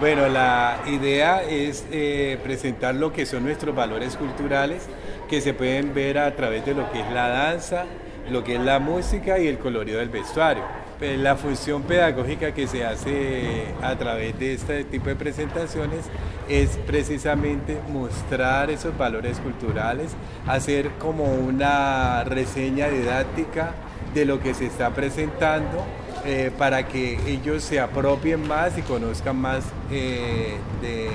Bueno, 0.00 0.28
la 0.28 0.78
idea 0.86 1.42
es 1.42 1.84
eh, 1.90 2.38
presentar 2.44 2.94
lo 2.94 3.12
que 3.12 3.26
son 3.26 3.42
nuestros 3.42 3.74
valores 3.74 4.16
culturales 4.16 4.86
que 5.28 5.40
se 5.40 5.54
pueden 5.54 5.92
ver 5.92 6.18
a 6.18 6.36
través 6.36 6.64
de 6.64 6.74
lo 6.74 6.90
que 6.92 7.00
es 7.00 7.10
la 7.10 7.28
danza, 7.28 7.84
lo 8.30 8.44
que 8.44 8.54
es 8.54 8.60
la 8.60 8.78
música 8.78 9.40
y 9.40 9.48
el 9.48 9.58
colorido 9.58 9.98
del 9.98 10.08
vestuario. 10.08 10.62
Pues, 10.98 11.16
la 11.16 11.36
función 11.36 11.82
pedagógica 11.82 12.52
que 12.52 12.66
se 12.66 12.84
hace 12.84 13.66
a 13.82 13.94
través 13.96 14.36
de 14.38 14.54
este 14.54 14.82
tipo 14.82 15.08
de 15.08 15.14
presentaciones 15.14 16.06
es 16.48 16.76
precisamente 16.88 17.78
mostrar 17.88 18.68
esos 18.70 18.98
valores 18.98 19.38
culturales, 19.38 20.10
hacer 20.48 20.90
como 20.98 21.24
una 21.34 22.24
reseña 22.24 22.88
didáctica 22.88 23.74
de 24.12 24.24
lo 24.24 24.40
que 24.40 24.54
se 24.54 24.66
está 24.66 24.90
presentando 24.90 25.84
eh, 26.24 26.50
para 26.58 26.88
que 26.88 27.20
ellos 27.30 27.62
se 27.62 27.78
apropien 27.78 28.48
más 28.48 28.76
y 28.76 28.82
conozcan 28.82 29.36
más 29.36 29.64
eh, 29.92 30.56
de, 30.82 31.10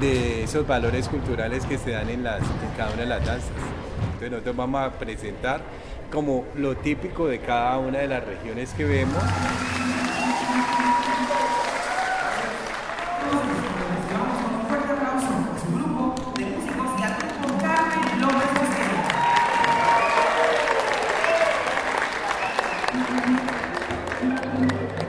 de 0.00 0.42
esos 0.42 0.66
valores 0.66 1.08
culturales 1.08 1.64
que 1.66 1.78
se 1.78 1.92
dan 1.92 2.08
en, 2.10 2.26
en 2.26 2.76
cada 2.76 2.90
una 2.92 3.02
de 3.02 3.06
las 3.06 3.24
danzas. 3.24 3.50
Entonces 4.06 4.30
nosotros 4.30 4.56
vamos 4.56 4.80
a 4.80 4.90
presentar 4.90 5.60
como 6.12 6.44
lo 6.56 6.76
típico 6.76 7.26
de 7.26 7.40
cada 7.40 7.78
una 7.78 7.98
de 7.98 8.08
las 8.08 8.24
regiones 8.24 8.72
que 8.74 8.84
vemos. 8.84 9.22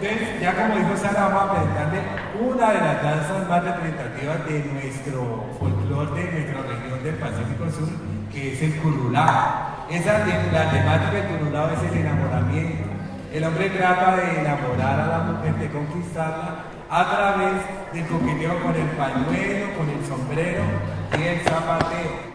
Entonces, 0.01 0.41
ya 0.41 0.53
como 0.55 0.75
dijo 0.77 0.97
Sara, 0.97 1.27
vamos 1.27 1.43
a 1.43 1.53
presentarle 1.53 1.99
una 2.39 2.71
de 2.71 2.79
las 2.79 3.03
danzas 3.03 3.49
más 3.49 3.63
representativas 3.63 4.45
de 4.45 4.65
nuestro 4.65 5.45
folclore, 5.59 6.23
de 6.23 6.31
nuestra 6.31 6.61
región 6.61 7.03
del 7.03 7.15
Pacífico 7.15 7.71
Sur, 7.71 7.89
que 8.31 8.53
es 8.53 8.61
el 8.61 8.75
curulao. 8.81 9.74
Esa, 9.89 10.25
la 10.51 10.71
temática 10.71 11.11
del 11.11 11.27
curulao 11.27 11.69
es 11.69 11.91
el 11.91 11.99
enamoramiento. 11.99 12.89
El 13.31 13.43
hombre 13.43 13.69
trata 13.69 14.15
de 14.15 14.39
enamorar 14.39 14.99
a 14.99 15.07
la 15.07 15.19
mujer, 15.19 15.53
de 15.55 15.69
conquistarla 15.69 16.55
a 16.89 17.05
través 17.05 17.93
del 17.93 18.07
coqueteo 18.07 18.63
con 18.63 18.73
el 18.75 18.87
pañuelo, 18.97 19.77
con 19.77 19.89
el 19.89 20.05
sombrero 20.05 20.63
y 21.19 21.21
el 21.21 21.39
zapateo. 21.41 22.34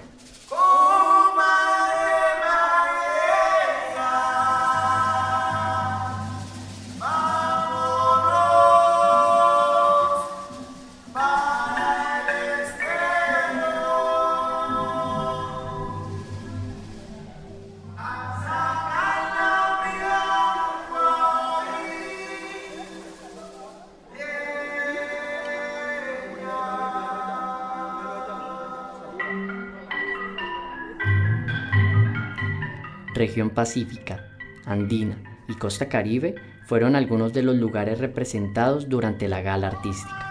Región 33.21 33.51
pacífica, 33.51 34.25
andina 34.65 35.19
y 35.47 35.53
costa 35.53 35.91
caribe 35.91 36.37
fueron 36.65 36.97
algunos 36.97 37.35
de 37.35 37.43
los 37.43 37.55
lugares 37.55 37.99
representados 37.99 38.89
durante 38.89 39.29
la 39.29 39.43
gala 39.43 39.67
artística. 39.67 40.27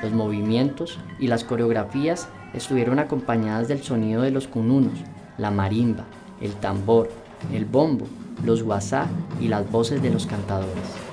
Los 0.00 0.12
movimientos 0.12 1.00
y 1.18 1.26
las 1.26 1.42
coreografías 1.42 2.28
estuvieron 2.54 3.00
acompañadas 3.00 3.66
del 3.66 3.82
sonido 3.82 4.22
de 4.22 4.30
los 4.30 4.46
cununos, 4.46 5.00
la 5.38 5.50
marimba, 5.50 6.04
el 6.40 6.52
tambor, 6.52 7.10
el 7.52 7.64
bombo, 7.64 8.06
los 8.44 8.62
guasá 8.62 9.08
y 9.40 9.48
las 9.48 9.68
voces 9.72 10.00
de 10.02 10.10
los 10.10 10.26
cantadores. 10.26 11.11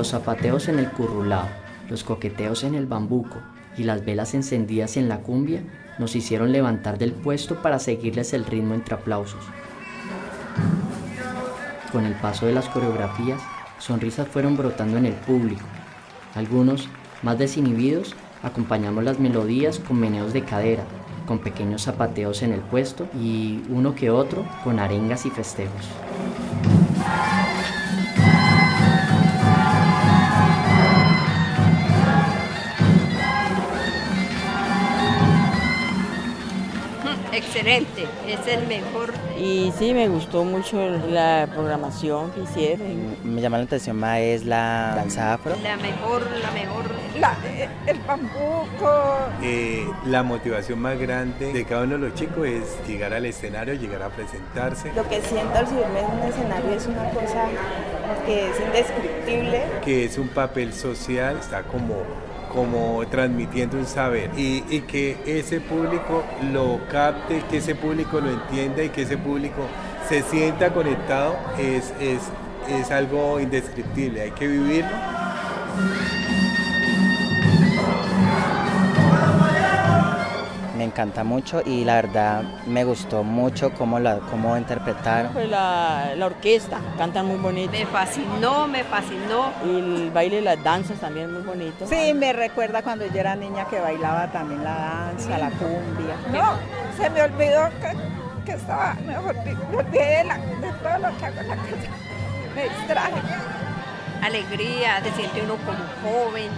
Los 0.00 0.12
zapateos 0.12 0.68
en 0.68 0.78
el 0.78 0.90
currulao, 0.90 1.46
los 1.90 2.04
coqueteos 2.04 2.64
en 2.64 2.74
el 2.74 2.86
bambuco 2.86 3.36
y 3.76 3.84
las 3.84 4.02
velas 4.02 4.32
encendidas 4.32 4.96
en 4.96 5.10
la 5.10 5.18
cumbia 5.18 5.62
nos 5.98 6.16
hicieron 6.16 6.52
levantar 6.52 6.96
del 6.96 7.12
puesto 7.12 7.60
para 7.60 7.78
seguirles 7.78 8.32
el 8.32 8.46
ritmo 8.46 8.72
entre 8.72 8.94
aplausos. 8.94 9.44
Con 11.92 12.06
el 12.06 12.14
paso 12.14 12.46
de 12.46 12.54
las 12.54 12.66
coreografías, 12.70 13.42
sonrisas 13.78 14.26
fueron 14.26 14.56
brotando 14.56 14.96
en 14.96 15.04
el 15.04 15.12
público. 15.12 15.66
Algunos, 16.34 16.88
más 17.22 17.38
desinhibidos, 17.38 18.14
acompañamos 18.42 19.04
las 19.04 19.20
melodías 19.20 19.80
con 19.80 20.00
meneos 20.00 20.32
de 20.32 20.44
cadera, 20.44 20.84
con 21.26 21.40
pequeños 21.40 21.82
zapateos 21.82 22.40
en 22.40 22.54
el 22.54 22.60
puesto 22.60 23.06
y 23.20 23.60
uno 23.68 23.94
que 23.94 24.08
otro 24.08 24.46
con 24.64 24.78
arengas 24.78 25.26
y 25.26 25.30
festejos. 25.30 25.90
Excelente, 37.40 38.06
es 38.28 38.46
el 38.46 38.66
mejor. 38.66 39.14
Y 39.38 39.72
sí, 39.78 39.94
me 39.94 40.08
gustó 40.08 40.44
mucho 40.44 40.76
la 41.08 41.48
programación 41.50 42.30
que 42.32 42.42
hicieron. 42.42 43.16
Me 43.24 43.40
llama 43.40 43.56
la 43.56 43.64
atención 43.64 43.96
más 43.96 44.18
es 44.18 44.44
la 44.44 44.92
danza 44.94 45.32
afro. 45.32 45.54
La 45.62 45.76
mejor, 45.76 46.22
la 46.42 46.50
mejor. 46.50 46.84
La, 47.18 47.36
eh, 47.46 47.68
el 47.86 47.98
bambuco. 48.00 49.18
Eh, 49.42 49.86
la 50.04 50.22
motivación 50.22 50.80
más 50.80 50.98
grande 50.98 51.52
de 51.52 51.64
cada 51.64 51.84
uno 51.84 51.94
de 51.94 52.08
los 52.08 52.14
chicos 52.14 52.46
es 52.46 52.86
llegar 52.86 53.14
al 53.14 53.24
escenario, 53.24 53.72
llegar 53.74 54.02
a 54.02 54.10
presentarse. 54.10 54.92
Lo 54.92 55.08
que 55.08 55.22
siento 55.22 55.54
al 55.54 55.66
subirme 55.66 56.00
en 56.00 56.06
un 56.06 56.28
escenario 56.28 56.70
es 56.72 56.86
una 56.86 57.08
cosa 57.10 57.46
que 58.26 58.50
es 58.50 58.60
indescriptible. 58.60 59.62
Que 59.82 60.04
es 60.04 60.18
un 60.18 60.28
papel 60.28 60.74
social, 60.74 61.38
está 61.40 61.62
como 61.62 62.04
como 62.52 63.06
transmitiendo 63.10 63.78
un 63.78 63.86
saber 63.86 64.30
y, 64.36 64.80
que 64.80 65.16
ese 65.24 65.60
público 65.60 66.24
lo 66.52 66.80
capte, 66.88 67.42
que 67.48 67.58
ese 67.58 67.74
público 67.74 68.20
lo 68.20 68.30
entienda 68.30 68.82
y 68.82 68.88
que 68.88 69.02
ese 69.02 69.16
público 69.16 69.66
se 70.08 70.22
sienta 70.22 70.72
conectado 70.72 71.36
es, 71.58 71.92
es, 72.00 72.20
es 72.68 72.90
algo 72.90 73.40
indescriptible, 73.40 74.22
hay 74.22 74.30
que 74.32 74.48
vivirlo. 74.48 74.90
Encanta 80.90 81.24
mucho 81.24 81.62
y 81.64 81.84
la 81.84 81.94
verdad 81.94 82.42
me 82.66 82.84
gustó 82.84 83.22
mucho 83.22 83.72
cómo, 83.72 83.98
la, 83.98 84.18
cómo 84.30 84.56
interpretaron. 84.56 85.32
Pues 85.32 85.48
la, 85.48 86.12
la 86.16 86.26
orquesta, 86.26 86.78
cantan 86.98 87.26
muy 87.26 87.36
bonito. 87.36 87.72
Me 87.72 87.86
fascinó, 87.86 88.66
me 88.66 88.84
fascinó. 88.84 89.52
Y 89.64 89.68
el 89.78 90.10
baile 90.10 90.40
y 90.40 90.42
las 90.42 90.62
danzas 90.62 90.98
también 90.98 91.32
muy 91.32 91.42
bonito. 91.42 91.86
Sí, 91.86 92.12
me 92.14 92.32
recuerda 92.32 92.82
cuando 92.82 93.06
yo 93.06 93.20
era 93.20 93.36
niña 93.36 93.66
que 93.66 93.80
bailaba 93.80 94.30
también 94.32 94.64
la 94.64 94.74
danza, 94.74 95.38
la 95.38 95.50
cumbia. 95.50 96.16
No, 96.32 96.54
se 96.96 97.08
me 97.10 97.22
olvidó 97.22 97.68
que, 97.80 98.44
que 98.44 98.52
estaba, 98.52 98.94
me 99.06 99.16
olvidé 99.16 100.18
de, 100.18 100.24
la, 100.24 100.36
de 100.38 100.72
todo 100.82 100.98
lo 100.98 101.18
que 101.18 101.26
hago 101.26 101.40
en 101.40 101.48
la 101.48 101.56
casa. 101.56 101.90
Me 102.54 102.62
distraje. 102.64 103.20
Alegría, 104.22 105.00
se 105.02 105.12
siente 105.12 105.42
uno 105.42 105.54
como 105.64 105.78
joven. 106.02 106.50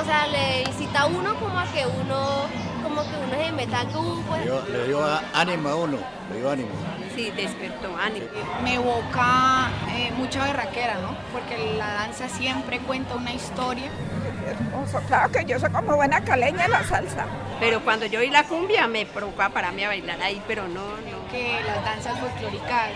O 0.00 0.04
sea, 0.04 0.28
le 0.28 0.62
incita 0.62 1.00
a 1.00 1.06
uno 1.06 1.34
como 1.40 1.58
a 1.58 1.64
que 1.64 1.84
uno 1.84 2.46
como 2.90 3.02
que 3.02 3.16
uno 3.16 3.44
se 3.44 3.52
meta 3.52 3.84
pues. 4.28 4.44
Yo, 4.44 4.62
le 4.68 4.86
dio 4.86 5.00
ánimo 5.34 5.68
a 5.68 5.76
uno, 5.76 5.98
le 6.30 6.38
dio 6.38 6.50
ánimo. 6.50 6.70
Sí, 7.14 7.30
despertó 7.30 7.96
ánimo. 7.96 8.26
Me 8.62 8.74
evoca 8.74 9.70
eh, 9.90 10.12
mucha 10.16 10.44
berraquera, 10.44 10.94
¿no? 11.00 11.16
Porque 11.32 11.74
la 11.76 11.92
danza 11.94 12.28
siempre 12.28 12.78
cuenta 12.80 13.14
una 13.14 13.32
historia. 13.32 13.90
Hermoso, 14.46 15.00
claro 15.06 15.30
que 15.30 15.44
yo 15.44 15.58
soy 15.58 15.70
como 15.70 15.96
buena 15.96 16.22
caleña 16.22 16.64
en 16.64 16.70
la 16.70 16.84
salsa. 16.84 17.26
Pero 17.60 17.80
cuando 17.82 18.06
yo 18.06 18.20
oí 18.20 18.30
la 18.30 18.44
cumbia 18.44 18.86
me 18.86 19.06
provoca 19.06 19.50
para 19.50 19.70
mí 19.70 19.84
a 19.84 19.88
bailar 19.88 20.20
ahí, 20.22 20.42
pero 20.46 20.66
no, 20.66 20.96
no. 20.96 21.20
Que 21.30 21.60
las 21.64 21.84
danzas 21.84 22.18
folclóricas 22.18 22.90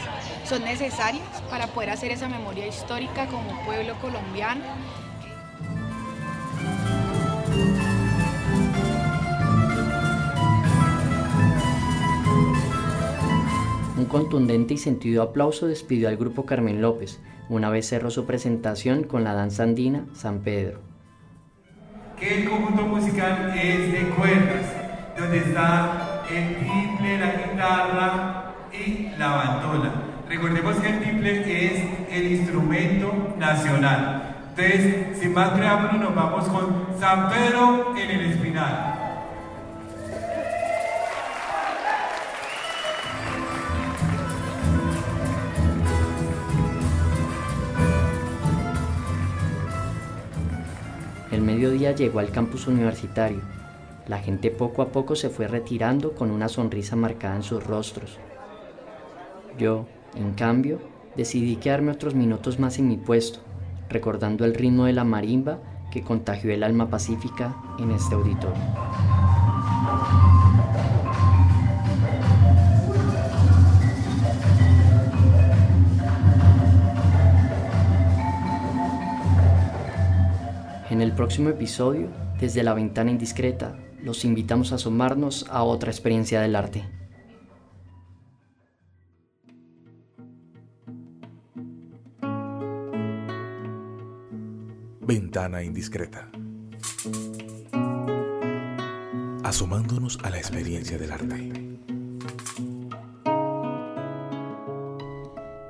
son 0.45 0.65
necesarias 0.65 1.25
para 1.51 1.69
poder 1.69 1.91
hacer 1.91 2.11
esa 2.11 2.29
memoria 2.29 2.67
histórica 2.67 3.27
como 3.27 3.65
pueblo 3.65 3.95
colombiano 4.01 4.65
Un 13.97 14.07
contundente 14.07 14.75
y 14.75 14.79
sentido 14.79 15.23
aplauso 15.23 15.69
despidió 15.69 16.09
al 16.09 16.17
grupo 16.17 16.45
Carmen 16.45 16.83
López, 16.83 17.21
una 17.49 17.71
vez 17.71 17.89
cerró 17.89 18.11
su 18.11 18.27
presentación 18.27 19.05
con 19.05 19.23
la 19.23 19.35
danza 19.35 19.63
andina 19.63 20.07
San 20.15 20.41
Pedro. 20.41 20.81
Que 22.19 22.43
el 22.43 22.49
conjunto 22.51 22.83
musical 22.83 23.55
es 23.57 23.93
de 23.93 24.09
cuerdas, 24.17 24.67
donde 25.17 25.39
está 25.39 26.25
el 26.29 26.57
tiple, 26.57 27.19
la 27.19 27.33
guitarra 27.35 28.55
y 28.73 29.17
la 29.17 29.29
bandola. 29.29 29.93
Recordemos 30.29 30.75
que 30.79 30.89
el 30.89 31.01
tiple 31.01 31.75
es 31.75 31.85
el 32.11 32.33
instrumento 32.33 33.13
nacional. 33.39 34.35
Entonces, 34.57 35.19
sin 35.21 35.35
más 35.35 35.51
preámbulo, 35.51 36.03
nos 36.03 36.15
vamos 36.17 36.49
con 36.49 36.99
San 36.99 37.29
Pedro 37.29 37.95
en 37.97 38.11
el 38.11 38.33
Espinal. 38.33 39.04
El 51.35 51.43
mediodía 51.43 51.91
llegó 51.91 52.21
al 52.21 52.31
campus 52.31 52.69
universitario. 52.69 53.41
La 54.07 54.19
gente 54.19 54.53
poco 54.53 54.83
a 54.83 54.93
poco 54.93 55.17
se 55.17 55.31
fue 55.31 55.49
retirando 55.49 56.15
con 56.15 56.31
una 56.31 56.49
sonrisa 56.49 56.95
marcada 56.95 57.35
en 57.35 57.43
sus 57.43 57.67
rostros. 57.67 58.21
Yo, 59.59 59.85
en 60.15 60.35
cambio, 60.35 60.79
decidí 61.17 61.57
quedarme 61.57 61.91
otros 61.91 62.15
minutos 62.15 62.61
más 62.61 62.79
en 62.79 62.87
mi 62.87 62.99
puesto, 62.99 63.41
recordando 63.89 64.45
el 64.45 64.55
ritmo 64.55 64.85
de 64.85 64.93
la 64.93 65.03
marimba 65.03 65.59
que 65.91 66.03
contagió 66.03 66.53
el 66.53 66.63
alma 66.63 66.89
pacífica 66.89 67.57
en 67.81 67.91
este 67.91 68.15
auditorio. 68.15 68.63
En 80.95 81.03
el 81.03 81.13
próximo 81.13 81.49
episodio, 81.49 82.09
desde 82.39 82.63
la 82.63 82.73
ventana 82.73 83.11
indiscreta, 83.11 83.77
los 84.01 84.25
invitamos 84.25 84.71
a 84.71 84.77
asomarnos 84.77 85.45
a 85.51 85.65
otra 85.65 85.91
experiencia 85.91 86.41
del 86.41 86.55
arte. 86.55 86.85
Ventana 95.01 95.65
indiscreta. 95.65 96.31
Asomándonos 99.43 100.21
a 100.23 100.31
la 100.31 100.39
experiencia 100.39 100.97
del 100.97 101.11
arte. 101.11 101.53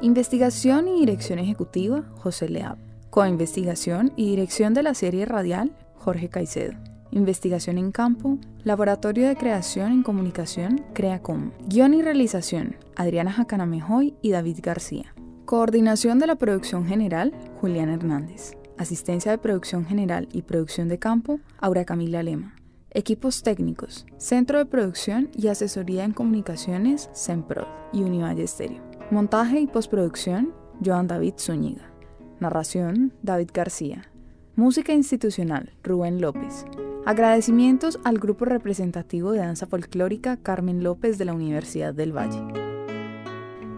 Investigación 0.03 0.87
y 0.89 1.01
dirección 1.01 1.39
ejecutiva, 1.39 2.05
José 2.19 2.51
Leab. 2.51 2.94
Coinvestigación 3.15 4.13
y 4.17 4.31
dirección 4.31 4.75
de 4.75 4.83
la 4.83 4.93
serie 4.93 5.25
radial, 5.25 5.71
Jorge 5.95 6.29
Caicedo. 6.29 6.73
Investigación 7.13 7.79
en 7.79 7.93
campo, 7.93 8.39
Laboratorio 8.65 9.29
de 9.29 9.37
Creación 9.37 9.93
en 9.93 10.03
Comunicación, 10.03 10.85
CREACOM. 10.95 11.53
Guión 11.69 11.95
y 11.95 12.03
realización, 12.03 12.75
Adriana 12.97 13.31
Jacanamejoy 13.31 14.17
y 14.21 14.33
David 14.33 14.59
García. 14.61 15.15
Coordinación 15.45 16.19
de 16.19 16.27
la 16.27 16.35
producción 16.35 16.87
general, 16.87 17.33
Julián 17.61 17.89
Hernández. 17.89 18.57
Asistencia 18.79 19.31
de 19.31 19.39
producción 19.39 19.87
general 19.87 20.29
y 20.33 20.43
producción 20.43 20.89
de 20.89 20.99
campo, 20.99 21.39
Aura 21.61 21.85
Camila 21.85 22.21
Lema. 22.25 22.57
Equipos 22.91 23.45
técnicos, 23.45 24.07
Centro 24.17 24.59
de 24.59 24.67
Producción 24.67 25.31
y 25.37 25.47
Asesoría 25.47 26.03
en 26.03 26.15
Comunicaciones, 26.15 27.11
CEMPROD 27.15 27.69
y 27.93 28.03
Univalle 28.03 28.45
Stereo. 28.49 28.83
Montaje 29.13 29.61
y 29.61 29.69
postproducción, 29.69 30.53
Joan 30.85 31.07
David 31.07 31.35
Zúñiga. 31.39 31.94
Narración, 32.41 33.13
David 33.23 33.51
García. 33.55 34.11
Música 34.57 34.93
institucional, 34.93 35.73
Rubén 35.83 36.21
López. 36.21 36.65
Agradecimientos 37.07 38.01
al 38.05 38.19
grupo 38.19 38.45
representativo 38.45 39.33
de 39.33 39.39
danza 39.39 39.67
folclórica 39.67 40.37
Carmen 40.37 40.83
López 40.83 41.19
de 41.19 41.27
la 41.27 41.35
Universidad 41.35 41.95
del 41.95 42.17
Valle. 42.17 42.43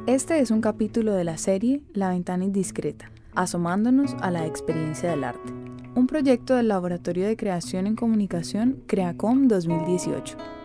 Este 0.07 0.39
es 0.39 0.51
un 0.51 0.61
capítulo 0.61 1.15
de 1.15 1.25
la 1.25 1.37
serie 1.37 1.83
La 1.93 2.11
ventana 2.11 2.45
indiscreta, 2.45 3.11
asomándonos 3.35 4.15
a 4.21 4.31
la 4.31 4.47
experiencia 4.47 5.11
del 5.11 5.25
arte. 5.25 5.53
Un 5.95 6.07
proyecto 6.07 6.55
del 6.55 6.69
Laboratorio 6.69 7.27
de 7.27 7.37
Creación 7.37 7.87
en 7.87 7.97
Comunicación 7.97 8.83
CREACOM 8.87 9.49
2018 9.49 10.56